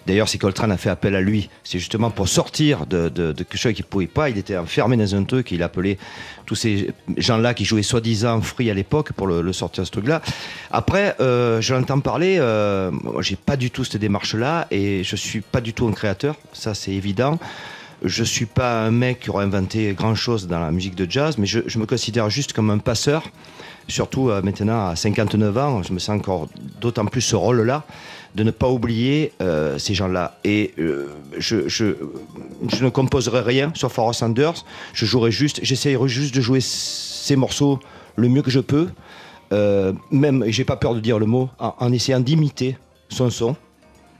[0.08, 3.73] D'ailleurs, si Coltrane a fait appel à lui, c'est justement pour sortir de, quelque chose
[3.73, 4.29] qu'il ne pouvait pas.
[4.29, 5.97] Il était enfermé dans un truc, il appelait
[6.45, 10.21] tous ces gens-là qui jouaient soi-disant free à l'époque pour le, sortir de ce truc-là.
[10.69, 15.39] Après, euh, je l'entends parler, euh, j'ai pas du tout cette démarche-là et je suis
[15.39, 17.39] pas du tout un créateur, ça c'est évident.
[18.03, 21.45] Je suis pas un mec qui aurait inventé grand-chose dans la musique de jazz, mais
[21.45, 23.23] je me considère juste comme un passeur.
[23.89, 26.47] Surtout euh, maintenant à 59 ans, je me sens encore
[26.80, 27.84] d'autant plus ce rôle-là
[28.36, 30.38] de ne pas oublier euh, ces gens-là.
[30.43, 31.95] Et euh, je, je,
[32.71, 34.65] je ne composerai rien sur Pharoah Sanders.
[34.93, 37.80] Je jouerai juste, j'essayerai juste de jouer ces morceaux
[38.15, 38.89] le mieux que je peux.
[39.52, 42.78] Euh, même, et j'ai pas peur de dire le mot, en, en essayant d'imiter
[43.10, 43.56] son son.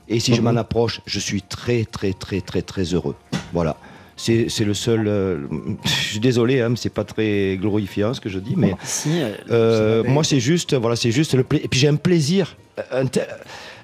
[0.08, 3.14] Et si je m'en approche, je suis très, très, très, très, très heureux.
[3.52, 3.76] Voilà.
[4.20, 5.06] C'est le seul.
[5.08, 5.46] euh,
[5.84, 9.20] je suis désolé, hein, mais c'est pas très glorifiant ce que je dis, mais Si,
[9.22, 11.40] euh, euh, moi c'est juste, voilà, c'est juste le.
[11.52, 12.56] Et puis j'ai un plaisir.
[12.92, 13.26] un tel-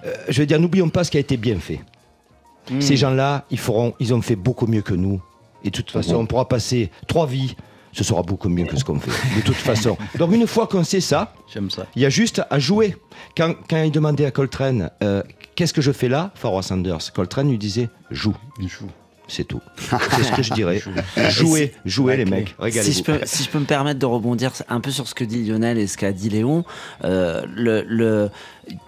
[0.04, 1.80] euh, je veux dire, n'oublions pas ce qui a été bien fait.
[2.70, 2.80] Hmm.
[2.80, 5.20] Ces gens-là, ils feront, ils ont fait beaucoup mieux que nous.
[5.64, 7.56] Et de toute façon, on pourra passer trois vies.
[7.92, 9.10] Ce sera beaucoup mieux que ce qu'on fait.
[9.36, 9.96] De toute façon.
[10.18, 11.32] Donc une fois qu'on sait ça,
[11.96, 12.94] il y a juste à jouer.
[13.36, 14.90] Quand, quand il demandait à Coltrane,
[15.54, 18.36] qu'est-ce que je fais là, Pharoah Sanders, Coltrane lui disait, joue.
[18.60, 18.86] Joue.
[19.28, 19.60] C'est tout.
[19.78, 20.80] C'est ce que je dirais.
[21.30, 22.54] Jouez, jouez les mecs.
[22.84, 25.24] Si je, peux, si je peux me permettre de rebondir un peu sur ce que
[25.24, 26.64] dit Lionel et ce qu'a dit Léon,
[27.04, 28.30] euh, le, le-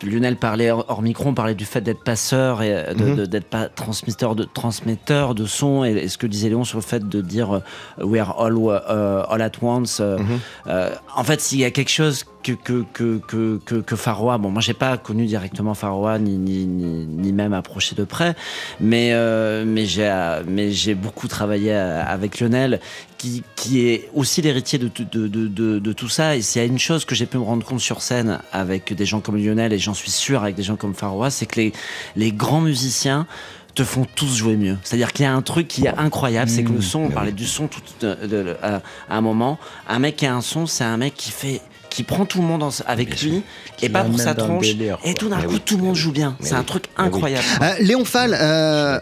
[0.02, 3.26] Lionel parlait hors micro, on parlait du fait d'être passeur et euh, Mhm.
[3.26, 6.82] d'être pas transmetteur de transmetteur de son et, et ce que disait Léon sur le
[6.82, 7.52] fait de dire
[7.98, 9.98] euh, we are all euh, all at once.
[10.00, 10.38] euh, Mhm.
[10.66, 14.62] euh, en fait, s'il y a quelque chose que que que que que, bon, moi
[14.62, 18.34] j'ai pas connu directement Pharoah ni ni, ni ni même approché de près,
[18.80, 20.08] mais euh, mais j'ai
[20.46, 22.80] mais j'ai beaucoup travaillé avec Lionel
[23.18, 26.36] qui, qui est aussi l'héritier de, tout- de, de, de, de tout ça.
[26.36, 28.92] Et s'il y a une chose que j'ai pu me rendre compte sur scène avec
[28.94, 31.56] des gens comme Lionel, et j'en suis sûr avec des gens comme Pharoah, c'est que
[31.60, 31.72] les,
[32.16, 33.26] les grands musiciens
[33.74, 34.76] te font tous jouer mieux.
[34.82, 37.30] C'est-à-dire qu'il y a un truc qui est incroyable, c'est que le son, on parlait
[37.32, 40.66] du son tout, de- de- à, à un moment, un mec qui a un son,
[40.66, 43.42] c'est un mec qui fait qui prend tout le monde en- avec lui
[43.82, 45.62] et pas pour sa tronche délire, et tout d'un coup oui.
[45.64, 47.08] tout le monde joue bien c'est un truc Mais oui.
[47.08, 48.98] incroyable Euh, Léon Fall, euh,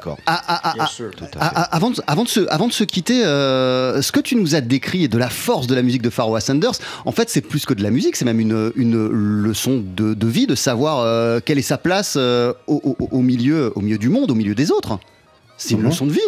[0.88, 1.10] sûr.
[1.40, 4.60] Avant, de, avant, de se, avant de se quitter, euh, ce que tu nous as
[4.60, 6.72] décrit de la force de la musique de Pharoah Sanders,
[7.04, 10.26] en fait, c'est plus que de la musique, c'est même une, une leçon de, de
[10.26, 13.98] vie, de savoir euh, quelle est sa place euh, au, au- au milieu, au milieu
[13.98, 14.98] du monde, au milieu des autres.
[15.58, 16.20] C'est une leçon de vie.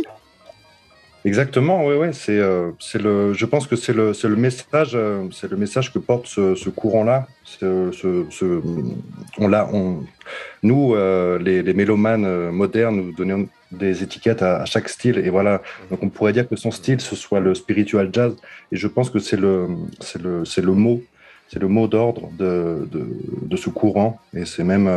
[1.24, 4.92] Exactement, oui, ouais, c'est, euh, c'est le, je pense que c'est le, c'est le message,
[4.94, 7.28] euh, c'est le message que porte ce, ce courant-là.
[7.42, 8.62] Ce, ce- ce-
[9.36, 10.08] on l'a, on,
[10.62, 15.28] nous, euh, les, les mélomanes modernes, nous donnons des étiquettes à, à chaque style, et
[15.30, 15.60] voilà.
[15.90, 18.36] Donc, on pourrait dire que son style, ce soit le spiritual jazz,
[18.72, 19.68] et je pense que c'est le,
[20.00, 21.08] c'est le, c'est le mot,
[21.48, 23.08] c'est le mot d'ordre de, de,
[23.42, 24.88] de ce courant, et c'est même,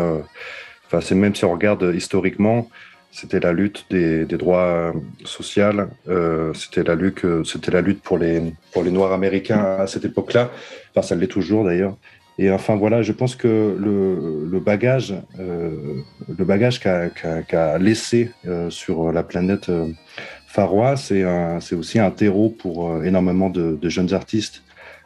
[0.88, 2.70] enfin, c'est même si on regarde historiquement.
[3.12, 4.94] C'était la lutte des, droits euh,
[5.26, 5.64] sociaux.
[6.08, 9.86] euh, c'était la lutte, euh, c'était la lutte pour les pour les Noirs américains à
[9.86, 10.50] cette époque-là.
[10.92, 11.98] Enfin, ça l'est toujours d'ailleurs.
[12.40, 18.32] Et enfin voilà, je pense que le, bagage, le bagage qu'a laissé
[18.70, 19.70] sur la planète
[20.48, 24.64] Pharoah, c'est aussi un terreau pour énormément de, de jeunes artistes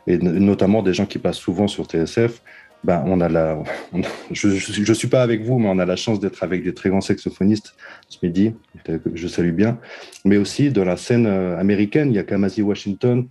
[0.07, 2.41] et notamment des gens qui passent souvent sur TSF.
[2.85, 3.57] Ben, on a la,
[3.93, 6.73] on je, je suis pas avec vous, mais on a la chance d'être avec des
[6.75, 7.75] très grands saxophonistes
[8.09, 9.79] ce midi, que je salue bien,
[10.23, 12.09] mais aussi de la scène euh, américaine.
[12.11, 13.27] Il y a Kamasi Washington.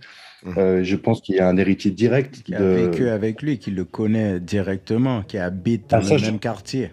[0.57, 3.71] Euh, je pense qu'il y a un héritier direct Qui a vécu avec lui, qui
[3.71, 6.91] le connaît directement, qui habite dans Ah, le je- même quartier.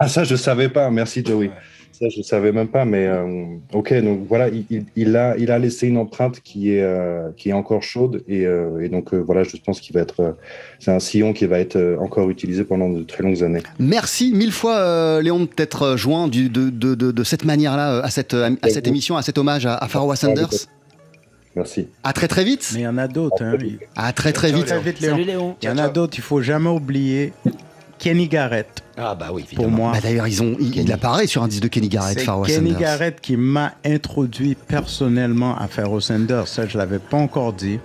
[0.00, 0.90] Ah ça je savais pas.
[0.90, 1.50] Merci Joey.
[1.98, 3.92] Ça je savais même pas, mais euh, ok.
[4.02, 4.48] Donc voilà,
[4.94, 8.46] il, a il a laissé une empreinte qui est euh, qui est encore chaude et,
[8.46, 10.32] euh, et donc euh, voilà, je pense qu'il va être euh,
[10.78, 13.62] c'est un sillon qui va être encore utilisé pendant de très longues années.
[13.80, 17.98] Merci mille fois, euh, Léon, de t'être joint du- de, de- de- de cette manière-là
[17.98, 18.90] à cette, à cette vous.
[18.92, 20.50] émission, à cet hommage à, à Pharoah Sanders.
[21.56, 21.88] Merci.
[22.04, 22.70] À très très vite.
[22.74, 23.42] Mais il y en a d'autres.
[23.42, 23.56] Hein.
[23.96, 24.68] À très très vite.
[24.68, 27.32] Salut Léon Il y en a d'autres, il faut jamais oublier.
[27.98, 29.92] Kenny Garrett, Ah bah oui, pour moi.
[29.92, 32.46] Bah, D'ailleurs, ils ont, il, il apparaît sur un disque de Kenny Garrett, C'est Pharoah
[32.46, 32.80] Kenny Sanders.
[32.80, 36.46] Garrett qui m'a introduit personnellement à Pharoah Sanders.
[36.48, 37.78] Ça, je l'avais pas encore dit.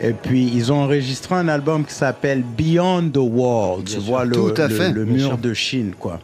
[0.00, 3.84] Et puis, ils ont enregistré un album qui s'appelle Beyond the Wall.
[3.84, 4.92] Tu vois le, Tout à le- fait.
[4.92, 5.38] le Bien mur sûr.
[5.38, 6.20] de Chine, quoi.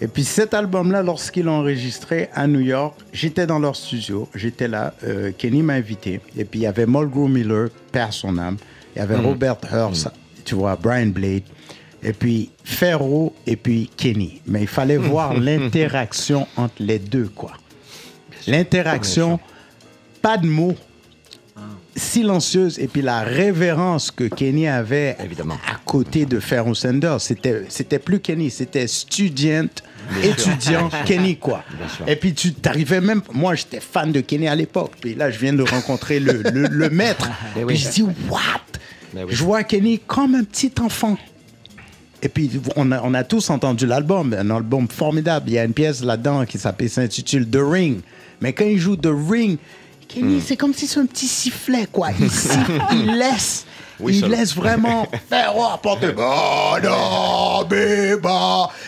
[0.00, 4.68] Et puis cet album-là, lorsqu'ils l'ont enregistré à New York, j'étais dans leur studio, j'étais
[4.68, 6.20] là, euh, Kenny m'a invité.
[6.36, 8.58] Et puis il y avait Mulgrew Miller, père son âme.
[8.94, 10.08] Il y avait Robert Hurst,
[10.44, 11.42] tu vois, Brian Blade.
[12.06, 14.40] Et puis Ferro et puis Kenny.
[14.46, 17.52] Mais il fallait voir l'interaction entre les deux, quoi.
[18.46, 19.40] L'interaction,
[20.22, 20.76] pas de mots,
[21.96, 22.78] silencieuse.
[22.78, 25.56] Et puis la révérence que Kenny avait Évidemment.
[25.68, 29.66] à côté de Ferro Sanders, c'était, c'était plus Kenny, c'était student,
[30.22, 31.64] étudiant Kenny, quoi.
[32.06, 35.40] Et puis tu t'arrivais même, moi j'étais fan de Kenny à l'époque, puis là je
[35.40, 37.64] viens de rencontrer le, le, le maître, oui.
[37.66, 38.60] puis je dis, what?
[39.14, 39.22] Oui.
[39.30, 41.16] Je vois Kenny comme un petit enfant.
[42.26, 45.48] Et puis, on a, on a tous entendu l'album, un album formidable.
[45.48, 48.00] Il y a une pièce là-dedans qui s'intitule The Ring.
[48.40, 49.58] Mais quand il joue The Ring,
[50.08, 52.08] Kenny, c'est comme si c'est un petit sifflet, quoi.
[52.18, 53.64] Il siffle, il laisse.
[54.00, 56.08] Oui, il laisse vraiment Ferro apporter.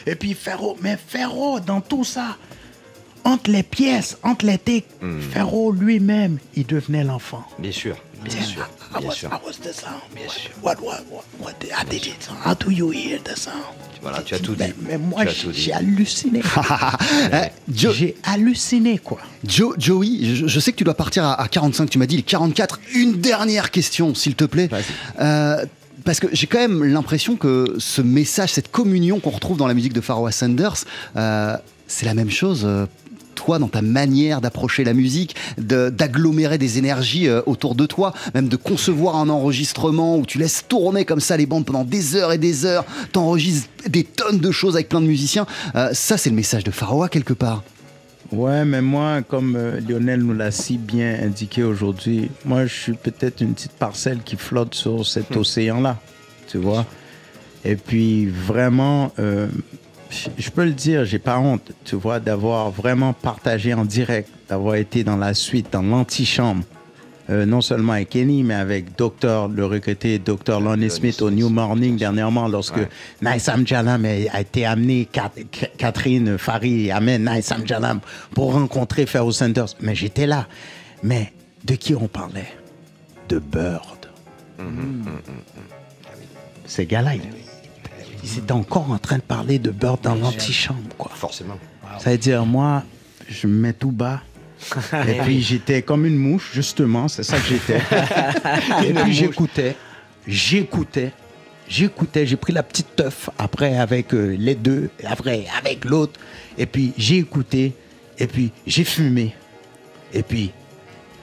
[0.05, 2.37] Et puis Ferro, mais Ferro, dans tout ça,
[3.23, 4.59] entre les pièces, entre les
[5.01, 5.21] Hmm.
[5.21, 7.45] Ferro lui-même, il devenait l'enfant.
[7.61, 9.29] Bien sûr, bien sûr, I bien was, sûr.
[9.31, 10.51] I was the sound, bien sûr.
[10.63, 12.29] What, what, what, what, I did it.
[12.45, 13.55] How do you hear the sound?
[14.03, 14.63] Voilà, tu as tout dit.
[14.63, 16.41] Mais, mais moi, j'ai halluciné.
[17.73, 19.19] Joe- J'ai halluciné, quoi.
[19.45, 22.17] Joe, Joey, je, je sais que tu dois partir à, à 45, tu m'as dit
[22.17, 22.81] les 44.
[22.95, 24.69] Une dernière question, s'il te plaît.
[25.21, 25.65] Euh,
[26.05, 29.75] parce que j'ai quand même l'impression que ce message, cette communion qu'on retrouve dans la
[29.75, 30.85] musique de Pharoah Sanders,
[31.17, 31.57] euh,
[31.87, 32.67] c'est la même chose.
[33.49, 38.13] Toi, dans ta manière d'approcher la musique, de- d'agglomérer des énergies euh, autour de toi,
[38.35, 42.15] même de concevoir un enregistrement où tu laisses tourner comme ça les bandes pendant des
[42.15, 45.47] heures et des heures, t'enregistres des tonnes de choses avec plein de musiciens.
[45.77, 47.63] Euh, ça, c'est le message de Pharoah quelque part.
[48.33, 52.93] Ouais, mais moi, comme euh, Lionel nous l'a si bien indiqué aujourd'hui, moi, je suis
[52.93, 55.97] peut-être une petite parcelle qui flotte sur cet océan-là,
[56.49, 56.85] tu vois.
[57.65, 59.49] Et puis, vraiment, euh,
[60.11, 64.75] je- peux le dire, j'ai pas honte, tu vois, d'avoir vraiment partagé en direct, d'avoir
[64.77, 66.65] été dans la suite, dans l'antichambre,
[67.31, 70.61] euh, non seulement avec Kenny, mais avec Docteur, le regretté Dr.
[70.61, 72.89] Lonnie Smith au New Morning dernièrement, lorsque Ouais.
[73.21, 75.09] Naïsam Jalam a été amené,
[75.77, 78.01] Catherine Fari amène Naïsam Jalam
[78.35, 79.75] pour rencontrer Pharoah Sanders.
[79.81, 80.47] Mais j'étais là.
[81.03, 81.33] Mais
[81.65, 82.49] de qui on parlait?
[83.29, 84.09] De Bird.
[86.67, 87.21] Ces gars-là, ils,
[88.25, 91.11] ils étaient encore en train de parler de Bird dans l'antichambre, quoi.
[91.15, 91.59] Forcément.
[91.99, 92.83] Ça veut dire, moi,
[93.29, 94.21] je me mets tout bas.
[95.09, 97.79] Et puis j'étais comme une mouche, justement, c'est ça que j'étais.
[98.89, 99.77] Et puis j'écoutais,
[100.27, 101.13] j'écoutais,
[101.69, 106.19] j'écoutais, j'ai pris la petite teuf après avec euh, les deux, après avec l'autre.
[106.57, 107.73] Et puis j'ai écouté,
[108.19, 109.33] et puis j'ai fumé.
[110.13, 110.51] Et puis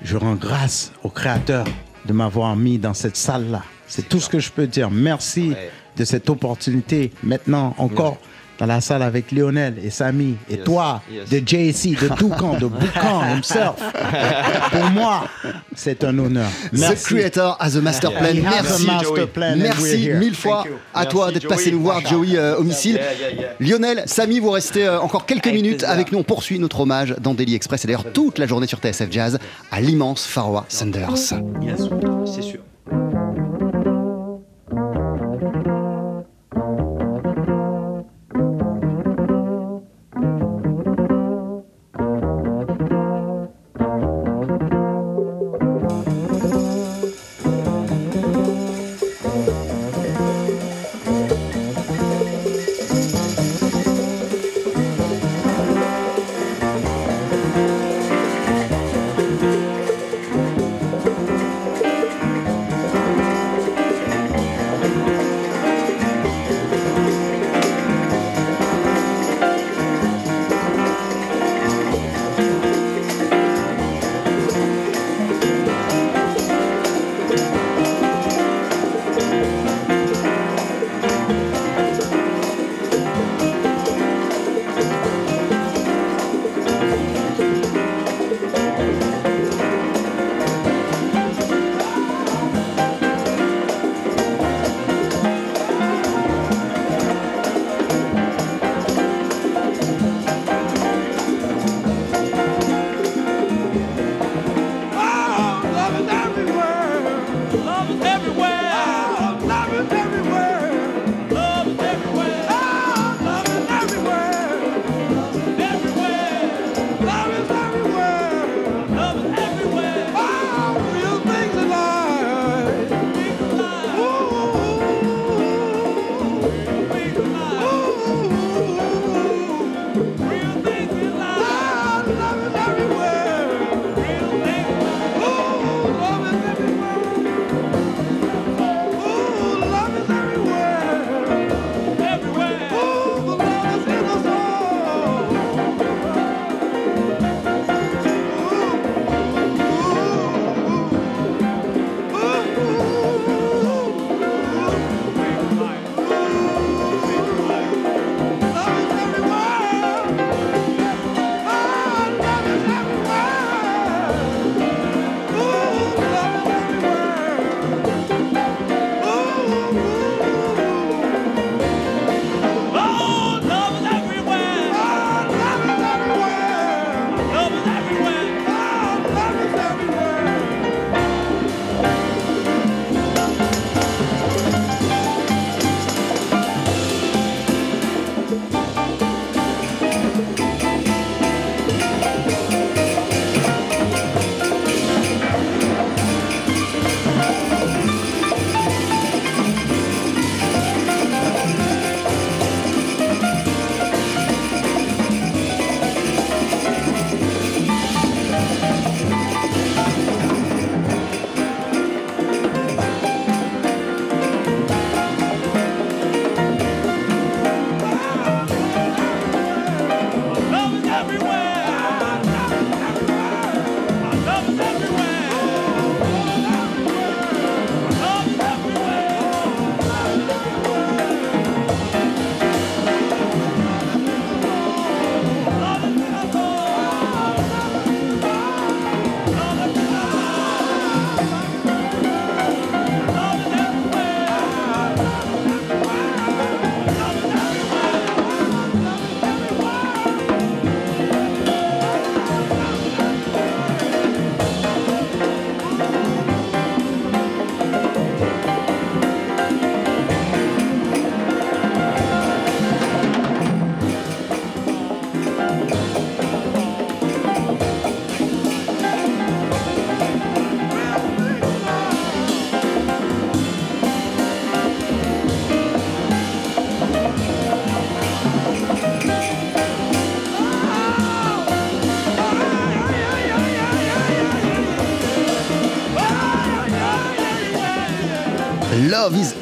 [0.02, 1.66] je rends grâce au Créateur
[2.06, 3.64] de m'avoir mis dans cette salle-là.
[3.88, 4.90] C'est tout ce que je peux dire.
[4.90, 5.72] Merci Ouais.
[5.98, 7.12] De cette opportunité.
[7.24, 8.18] Maintenant, encore
[8.58, 11.28] dans la salle avec Lionel et Samy et Yes, toi, yes.
[11.30, 13.74] de JC, de Toucan, de Boucan himself.
[14.72, 15.26] Pour moi,
[15.76, 16.48] c'est un honneur.
[16.74, 18.20] The Creator as a Master Yeah.
[18.22, 18.30] Plan.
[18.34, 20.20] He has a Merci, master plan Merci here.
[20.20, 21.74] mille fois à toi Merci, d'être passé Joey.
[21.74, 22.96] nous voir, Joey euh, au missile.
[22.96, 23.50] Yeah, yeah, yeah.
[23.78, 25.90] Lionel, Samy, vous restez euh, encore quelques Avec minutes plaisir.
[25.94, 26.20] avec nous.
[26.20, 29.38] On poursuit notre hommage dans Daily Express et d'ailleurs toute la journée sur TSF Jazz
[29.70, 31.18] à l'immense Pharoah Sanders.
[31.18, 32.62] C'est sûr.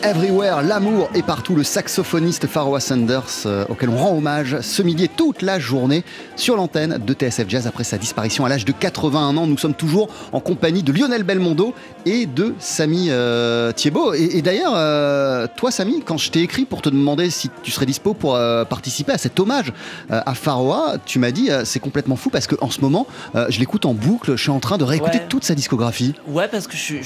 [0.04, 1.56] Everywhere, l'amour est partout.
[1.56, 6.04] Le saxophoniste Pharoah Sanders, euh, auquel on rend hommage ce midi toute la journée
[6.36, 9.48] sur l'antenne de TSF Jazz après sa disparition à l'âge de 81 ans.
[9.48, 11.74] Nous sommes toujours en compagnie de Lionel Belmondo
[12.06, 14.14] et de Samy euh, Thiebaud.
[14.14, 17.72] Et, et d'ailleurs, euh, toi, Samy, quand je t'ai écrit pour te demander si tu
[17.72, 19.72] serais dispo pour euh, participer à cet hommage
[20.12, 23.08] euh, à Pharoah, tu m'as dit c'est complètement fou parce qu'en ce moment,
[23.50, 24.36] je l'écoute en boucle.
[24.36, 25.26] Je suis en train de réécouter Ouais.
[25.30, 26.14] toute sa discographie.
[26.28, 26.98] Ouais, parce que je.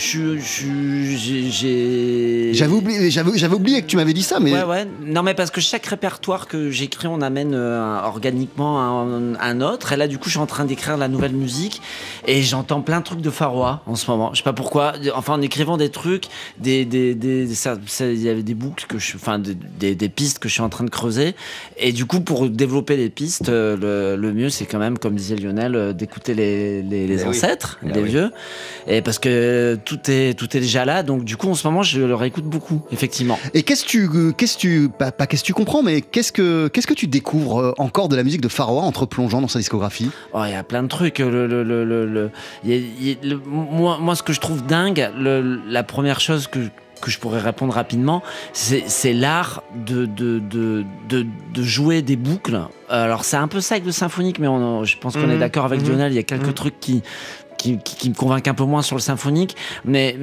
[2.53, 4.87] J'avais oublié, j'avais, j'avais oublié que tu m'avais dit ça, mais Ouais, ouais.
[5.05, 9.93] Non, mais parce que chaque répertoire que j'écris, on amène organiquement un, un autre.
[9.93, 11.81] Et là, du coup, je suis en train d'écrire la nouvelle musique
[12.25, 14.31] et j'entends plein de trucs de Pharoah en ce moment.
[14.33, 14.86] Je sais pas pourquoi.
[15.15, 16.25] Enfin, en écrivant des trucs,
[16.59, 20.09] des, des, des, ça- ça- il y avait des boucles que je, enfin, des, des,
[20.09, 21.35] pistes que je suis en train de creuser.
[21.77, 25.15] Et du coup, pour développer les pistes, euh, le, le mieux, c'est quand même, comme
[25.15, 27.29] disait Lionel, euh, d'écouter les, les, les Eh oui.
[27.29, 28.09] ancêtres, Eh les oui.
[28.09, 28.31] vieux.
[28.88, 31.03] Et parce que tout est, tout est déjà là.
[31.03, 33.39] Donc, du coup, en ce moment, je le réécoute beaucoup, effectivement.
[33.53, 36.31] Et qu'est-ce que tu, qu'est-ce que tu, pas, pas qu'est-ce que tu comprends, mais qu'est-ce
[36.31, 39.41] que, qu'est-ce que tu découvres euh, encore de la musique de Pharoah en te plongeant
[39.41, 40.09] dans sa discographie?
[40.33, 41.19] Oh, il y a plein de trucs.
[41.19, 42.31] Le, le, le, le, le-
[42.63, 45.59] il y a- il y a- le- moi, moi, ce que je trouve dingue, le-
[45.67, 46.59] la première chose que,
[47.01, 48.23] que je pourrais répondre rapidement,
[48.53, 52.59] c'est l'art de, de, de, de, de jouer des boucles.
[52.89, 55.32] Alors, c'est un peu ça avec le symphonique, mais on, je pense qu'on Mhm.
[55.32, 55.89] est d'accord avec Mhm.
[55.89, 56.11] Lionel.
[56.13, 56.53] Il y a quelques Mhm.
[56.53, 57.03] trucs qui.
[57.57, 60.15] Qui, qui- qui me convainquent un peu moins sur le symphonique, mais,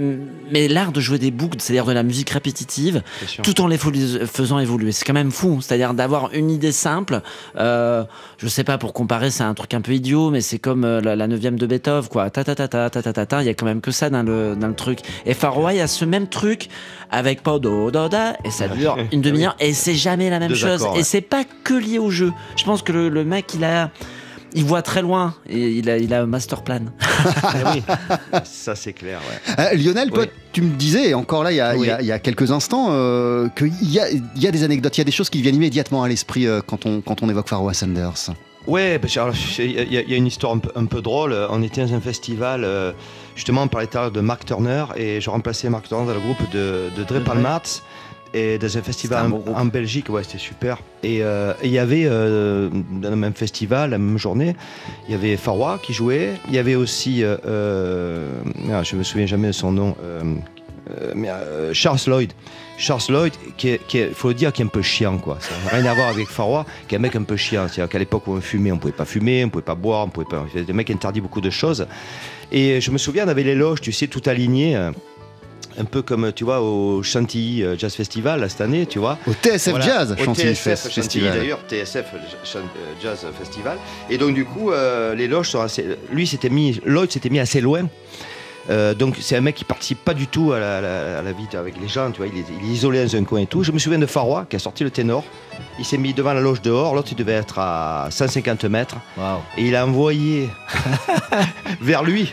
[0.53, 3.03] mais l'art de jouer des boucles, c'est-à-dire de la musique répétitive,
[3.43, 4.93] tout en les faisant évoluer.
[4.93, 7.23] C'est quand même fou, c'est-à-dire d'avoir une idée simple.
[7.57, 8.05] Euh,
[8.39, 11.01] je sais pas, pour comparer, c'est un truc un peu idiot, mais c'est comme euh,
[11.01, 12.31] la, la neuvième de Beethoven, quoi.
[12.31, 13.43] Ta ta ta ta ta ta ta ta.
[13.43, 15.01] Il y a quand même que ça dans le, dans le truc.
[15.27, 16.69] Et Pharoah, il y a ce même truc
[17.11, 20.83] avec Podo Doda, et ça dure une demi-heure, et c'est jamais la même Deux chose.
[20.85, 22.33] accords, et c'est pas que lié au jeu.
[22.57, 23.91] Je pense que le, le mec, il a.
[24.57, 26.81] Il voit très loin et il a, il a un master plan.
[27.57, 27.83] Eh oui,
[28.45, 29.21] ça c'est clair.
[29.49, 29.55] Ouais.
[29.73, 30.31] Euh, Lionel, toi, Oui.
[30.53, 32.03] tu me disais encore là, il y a, il y a- Oui.
[32.03, 35.01] il y a quelques instants, euh, qu'il y a, il y a des anecdotes, il
[35.01, 37.49] y a des choses qui viennent immédiatement à l'esprit euh, quand, on, quand on évoque
[37.49, 38.31] Pharoah Sanders.
[38.67, 41.37] Ouais, alors, il y, a- il y a une histoire un peu, un peu drôle.
[41.51, 42.93] On était dans un festival, euh,
[43.37, 46.15] justement, on parlait tout à l'heure de Mark Turner, et je remplaçais Mark Turner dans
[46.15, 47.83] le groupe de, de Dre Palmarts,
[48.35, 50.79] et dans un festival en, Belgique, ouais, c'était super.
[51.05, 52.69] Et euh, il y avait, euh,
[53.01, 54.57] dans le même festival, la même journée,
[55.09, 58.29] il y avait Farwa qui jouait, il y avait aussi, euh, euh,
[58.73, 59.97] ah, je me souviens jamais de son nom,
[61.15, 61.29] mais,
[61.73, 62.33] Charles Lloyd.
[62.77, 63.79] Charles Lloyd, qui
[64.15, 65.39] faut le dire, qui est un peu chiant, quoi.
[65.39, 67.69] Ça n'a rien à voir avec Farwa, qui est un mec un peu chiant.
[67.69, 70.09] C'est-à-dire qu'à l'époque où on fumait, on pouvait pas fumer, on pouvait pas boire, on
[70.09, 70.45] pouvait pas.
[70.53, 71.87] Le mec interdit beaucoup de choses.
[72.51, 74.77] Et je me souviens, on avait les loges, tu sais, tout alignées.
[75.77, 79.19] Euh, Un peu comme, tu vois, au Chantilly euh, Jazz Festival, cette année, tu vois.
[79.27, 81.39] Au TSF Voilà, Jazz, au Chantilly TSF Fest- Chantilly, Festival.
[81.39, 82.07] d'ailleurs, TSF
[82.45, 82.61] Ch- euh,
[83.03, 83.77] Jazz Festival.
[84.11, 85.85] Et donc du coup, euh, les loges sont assez.
[86.13, 87.89] Lui, s'était mis, Lloyd s'était mis assez loin.
[88.71, 91.23] Euh, donc c'est un mec qui participe pas du tout à la, à la- à
[91.23, 93.41] la vie avec les gens, tu vois, il est, il est isolé dans un coin
[93.41, 93.63] et tout.
[93.63, 95.23] Je me souviens de Farwa qui a sorti le ténor.
[95.79, 98.97] Il s'est mis devant la loge dehors, l'autre il devait être à 150 mètres.
[99.59, 100.49] Et il a envoyé
[101.83, 102.33] vers lui.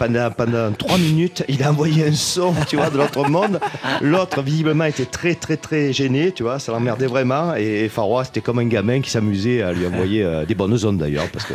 [0.00, 3.60] Pendant, pendant trois minutes, il a envoyé un son, tu vois, de l'autre monde.
[4.00, 7.54] L'autre, visiblement, était très, très, très gêné, tu vois, ça l'emmerdait vraiment.
[7.54, 10.96] Et Farwa, c'était comme un gamin qui s'amusait à lui envoyer euh, des bonnes ondes
[10.96, 11.52] d'ailleurs, parce que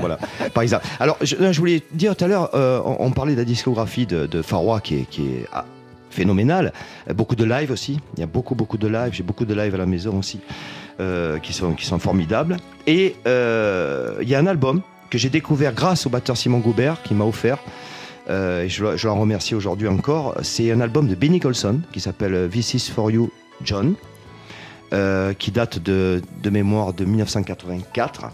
[0.00, 0.18] voilà,
[0.54, 0.86] par exemple.
[0.98, 4.40] Alors, je, voulais dire tout à l'heure, euh, on, parlait de la discographie de, de
[4.40, 5.66] Farwa qui est, ah,
[6.08, 6.72] phénoménale.
[7.14, 8.00] Beaucoup de live aussi.
[8.16, 9.10] Il y a beaucoup, beaucoup de live.
[9.12, 10.40] J'ai beaucoup de live à la maison aussi,
[10.98, 12.56] euh, qui, sont, formidables.
[12.86, 14.80] Et il y a un album
[15.10, 17.58] que j'ai découvert grâce au batteur Simon Goubert qui m'a offert.
[18.28, 20.34] Euh, et je, le- je l'en remercie aujourd'hui encore.
[20.42, 23.30] C'est un album de Benny Golson qui s'appelle euh, This is for You,
[23.64, 23.94] John,
[24.92, 28.26] euh, qui date de, de mémoire de 1984,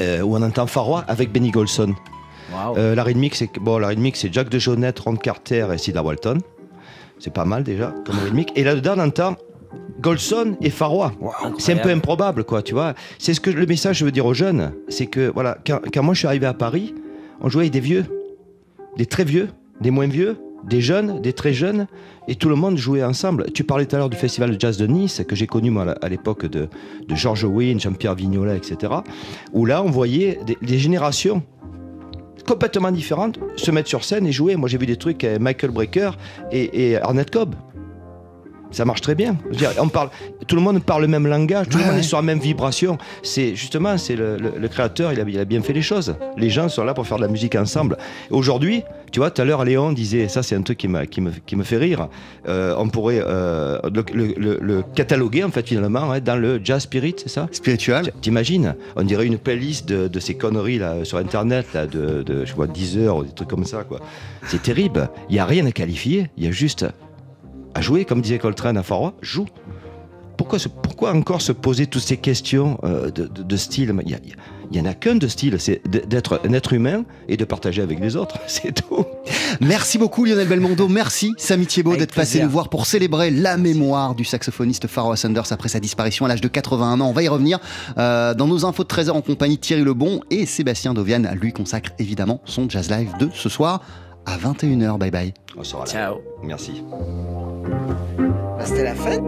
[0.00, 1.94] euh, où on entend Farwa avec Benny Golson.
[2.76, 6.38] La rythmique, c'est bon, la rythmique, c'est Jack DeJohnette, Ron Carter et Cedar Walton.
[7.18, 8.52] C'est pas mal déjà comme rythmique.
[8.56, 9.36] Et là-dedans, on entend
[10.00, 11.12] Golson et Farwa.
[11.58, 12.94] C'est un peu improbable, quoi, tu vois.
[13.18, 16.02] C'est ce que le message je veux dire aux jeunes, c'est que voilà, quand, quand
[16.02, 16.94] moi je suis arrivé à Paris,
[17.40, 18.04] on jouait avec des vieux,
[18.96, 19.48] des très vieux,
[19.80, 20.36] des moins vieux,
[20.68, 21.86] des jeunes, des très jeunes,
[22.26, 23.52] et tout le monde jouait ensemble.
[23.52, 25.94] Tu parlais tout à l'heure du festival de jazz de Nice, que j'ai connu moi
[26.00, 26.68] à l'époque de,
[27.06, 28.92] de George Wynne, Jean-Pierre Vignola, etc.
[29.52, 31.42] Où là, on voyait des, des générations
[32.46, 34.56] complètement différentes se mettre sur scène et jouer.
[34.56, 36.10] Moi, j'ai vu des trucs avec Michael Brecker
[36.52, 37.54] et, et Arnett Cobb.
[38.74, 39.36] Ça marche très bien.
[39.52, 40.10] Dire, on parle,
[40.46, 42.00] tout le monde parle le même langage, tout le monde ouais.
[42.00, 42.98] est sur la même vibration.
[43.22, 46.16] C'est justement, c'est le, le- le créateur, il a, il a bien fait les choses.
[46.36, 47.96] Les gens sont là pour faire de la musique ensemble.
[48.30, 51.54] Aujourd'hui, tu vois, tout à l'heure, Léon disait, ça c'est un truc qui, me, qui
[51.56, 52.08] me fait rire.
[52.48, 53.78] Euh, on pourrait euh,
[54.12, 57.46] le, cataloguer en fait finalement hein, dans le jazz spirit, c'est ça?
[57.52, 58.10] Spiritual.
[58.20, 58.74] T'imagines?
[58.96, 62.54] On dirait une playlist de, de ces conneries là sur internet, là, de, de je
[62.54, 64.00] vois 10 heures ou des trucs comme ça quoi.
[64.48, 65.08] C'est terrible.
[65.30, 66.28] Il y a rien à qualifier.
[66.36, 66.84] Il y a juste
[67.74, 69.46] à jouer, comme disait Coltrane à Fort joue.
[70.36, 73.94] Pourquoi, se- pourquoi encore se poser toutes ces questions euh, de, de- de style?
[74.04, 74.18] Il y a-
[74.70, 77.82] il y en a qu'un de style, c'est d'être un être humain et de partager
[77.82, 79.04] avec les autres, c'est tout.
[79.60, 84.14] Merci beaucoup Lionel Belmondo, merci Samy Thiebaud d'être passé nous voir pour célébrer la mémoire
[84.16, 87.08] du saxophoniste Pharoah Sanders après sa disparition à l'âge de 81 ans.
[87.08, 87.60] On va y revenir
[87.98, 91.52] euh, dans nos infos de 13h en compagnie de Thierry Lebon et Sébastien Dovian lui
[91.52, 93.82] consacre évidemment son Jazz Live de ce soir
[94.26, 94.98] à 21h.
[94.98, 95.34] Bye bye.
[95.56, 95.90] On sera là.
[95.90, 96.20] Ciao.
[96.42, 96.82] Merci.
[98.58, 99.22] Bah, C'était la fête.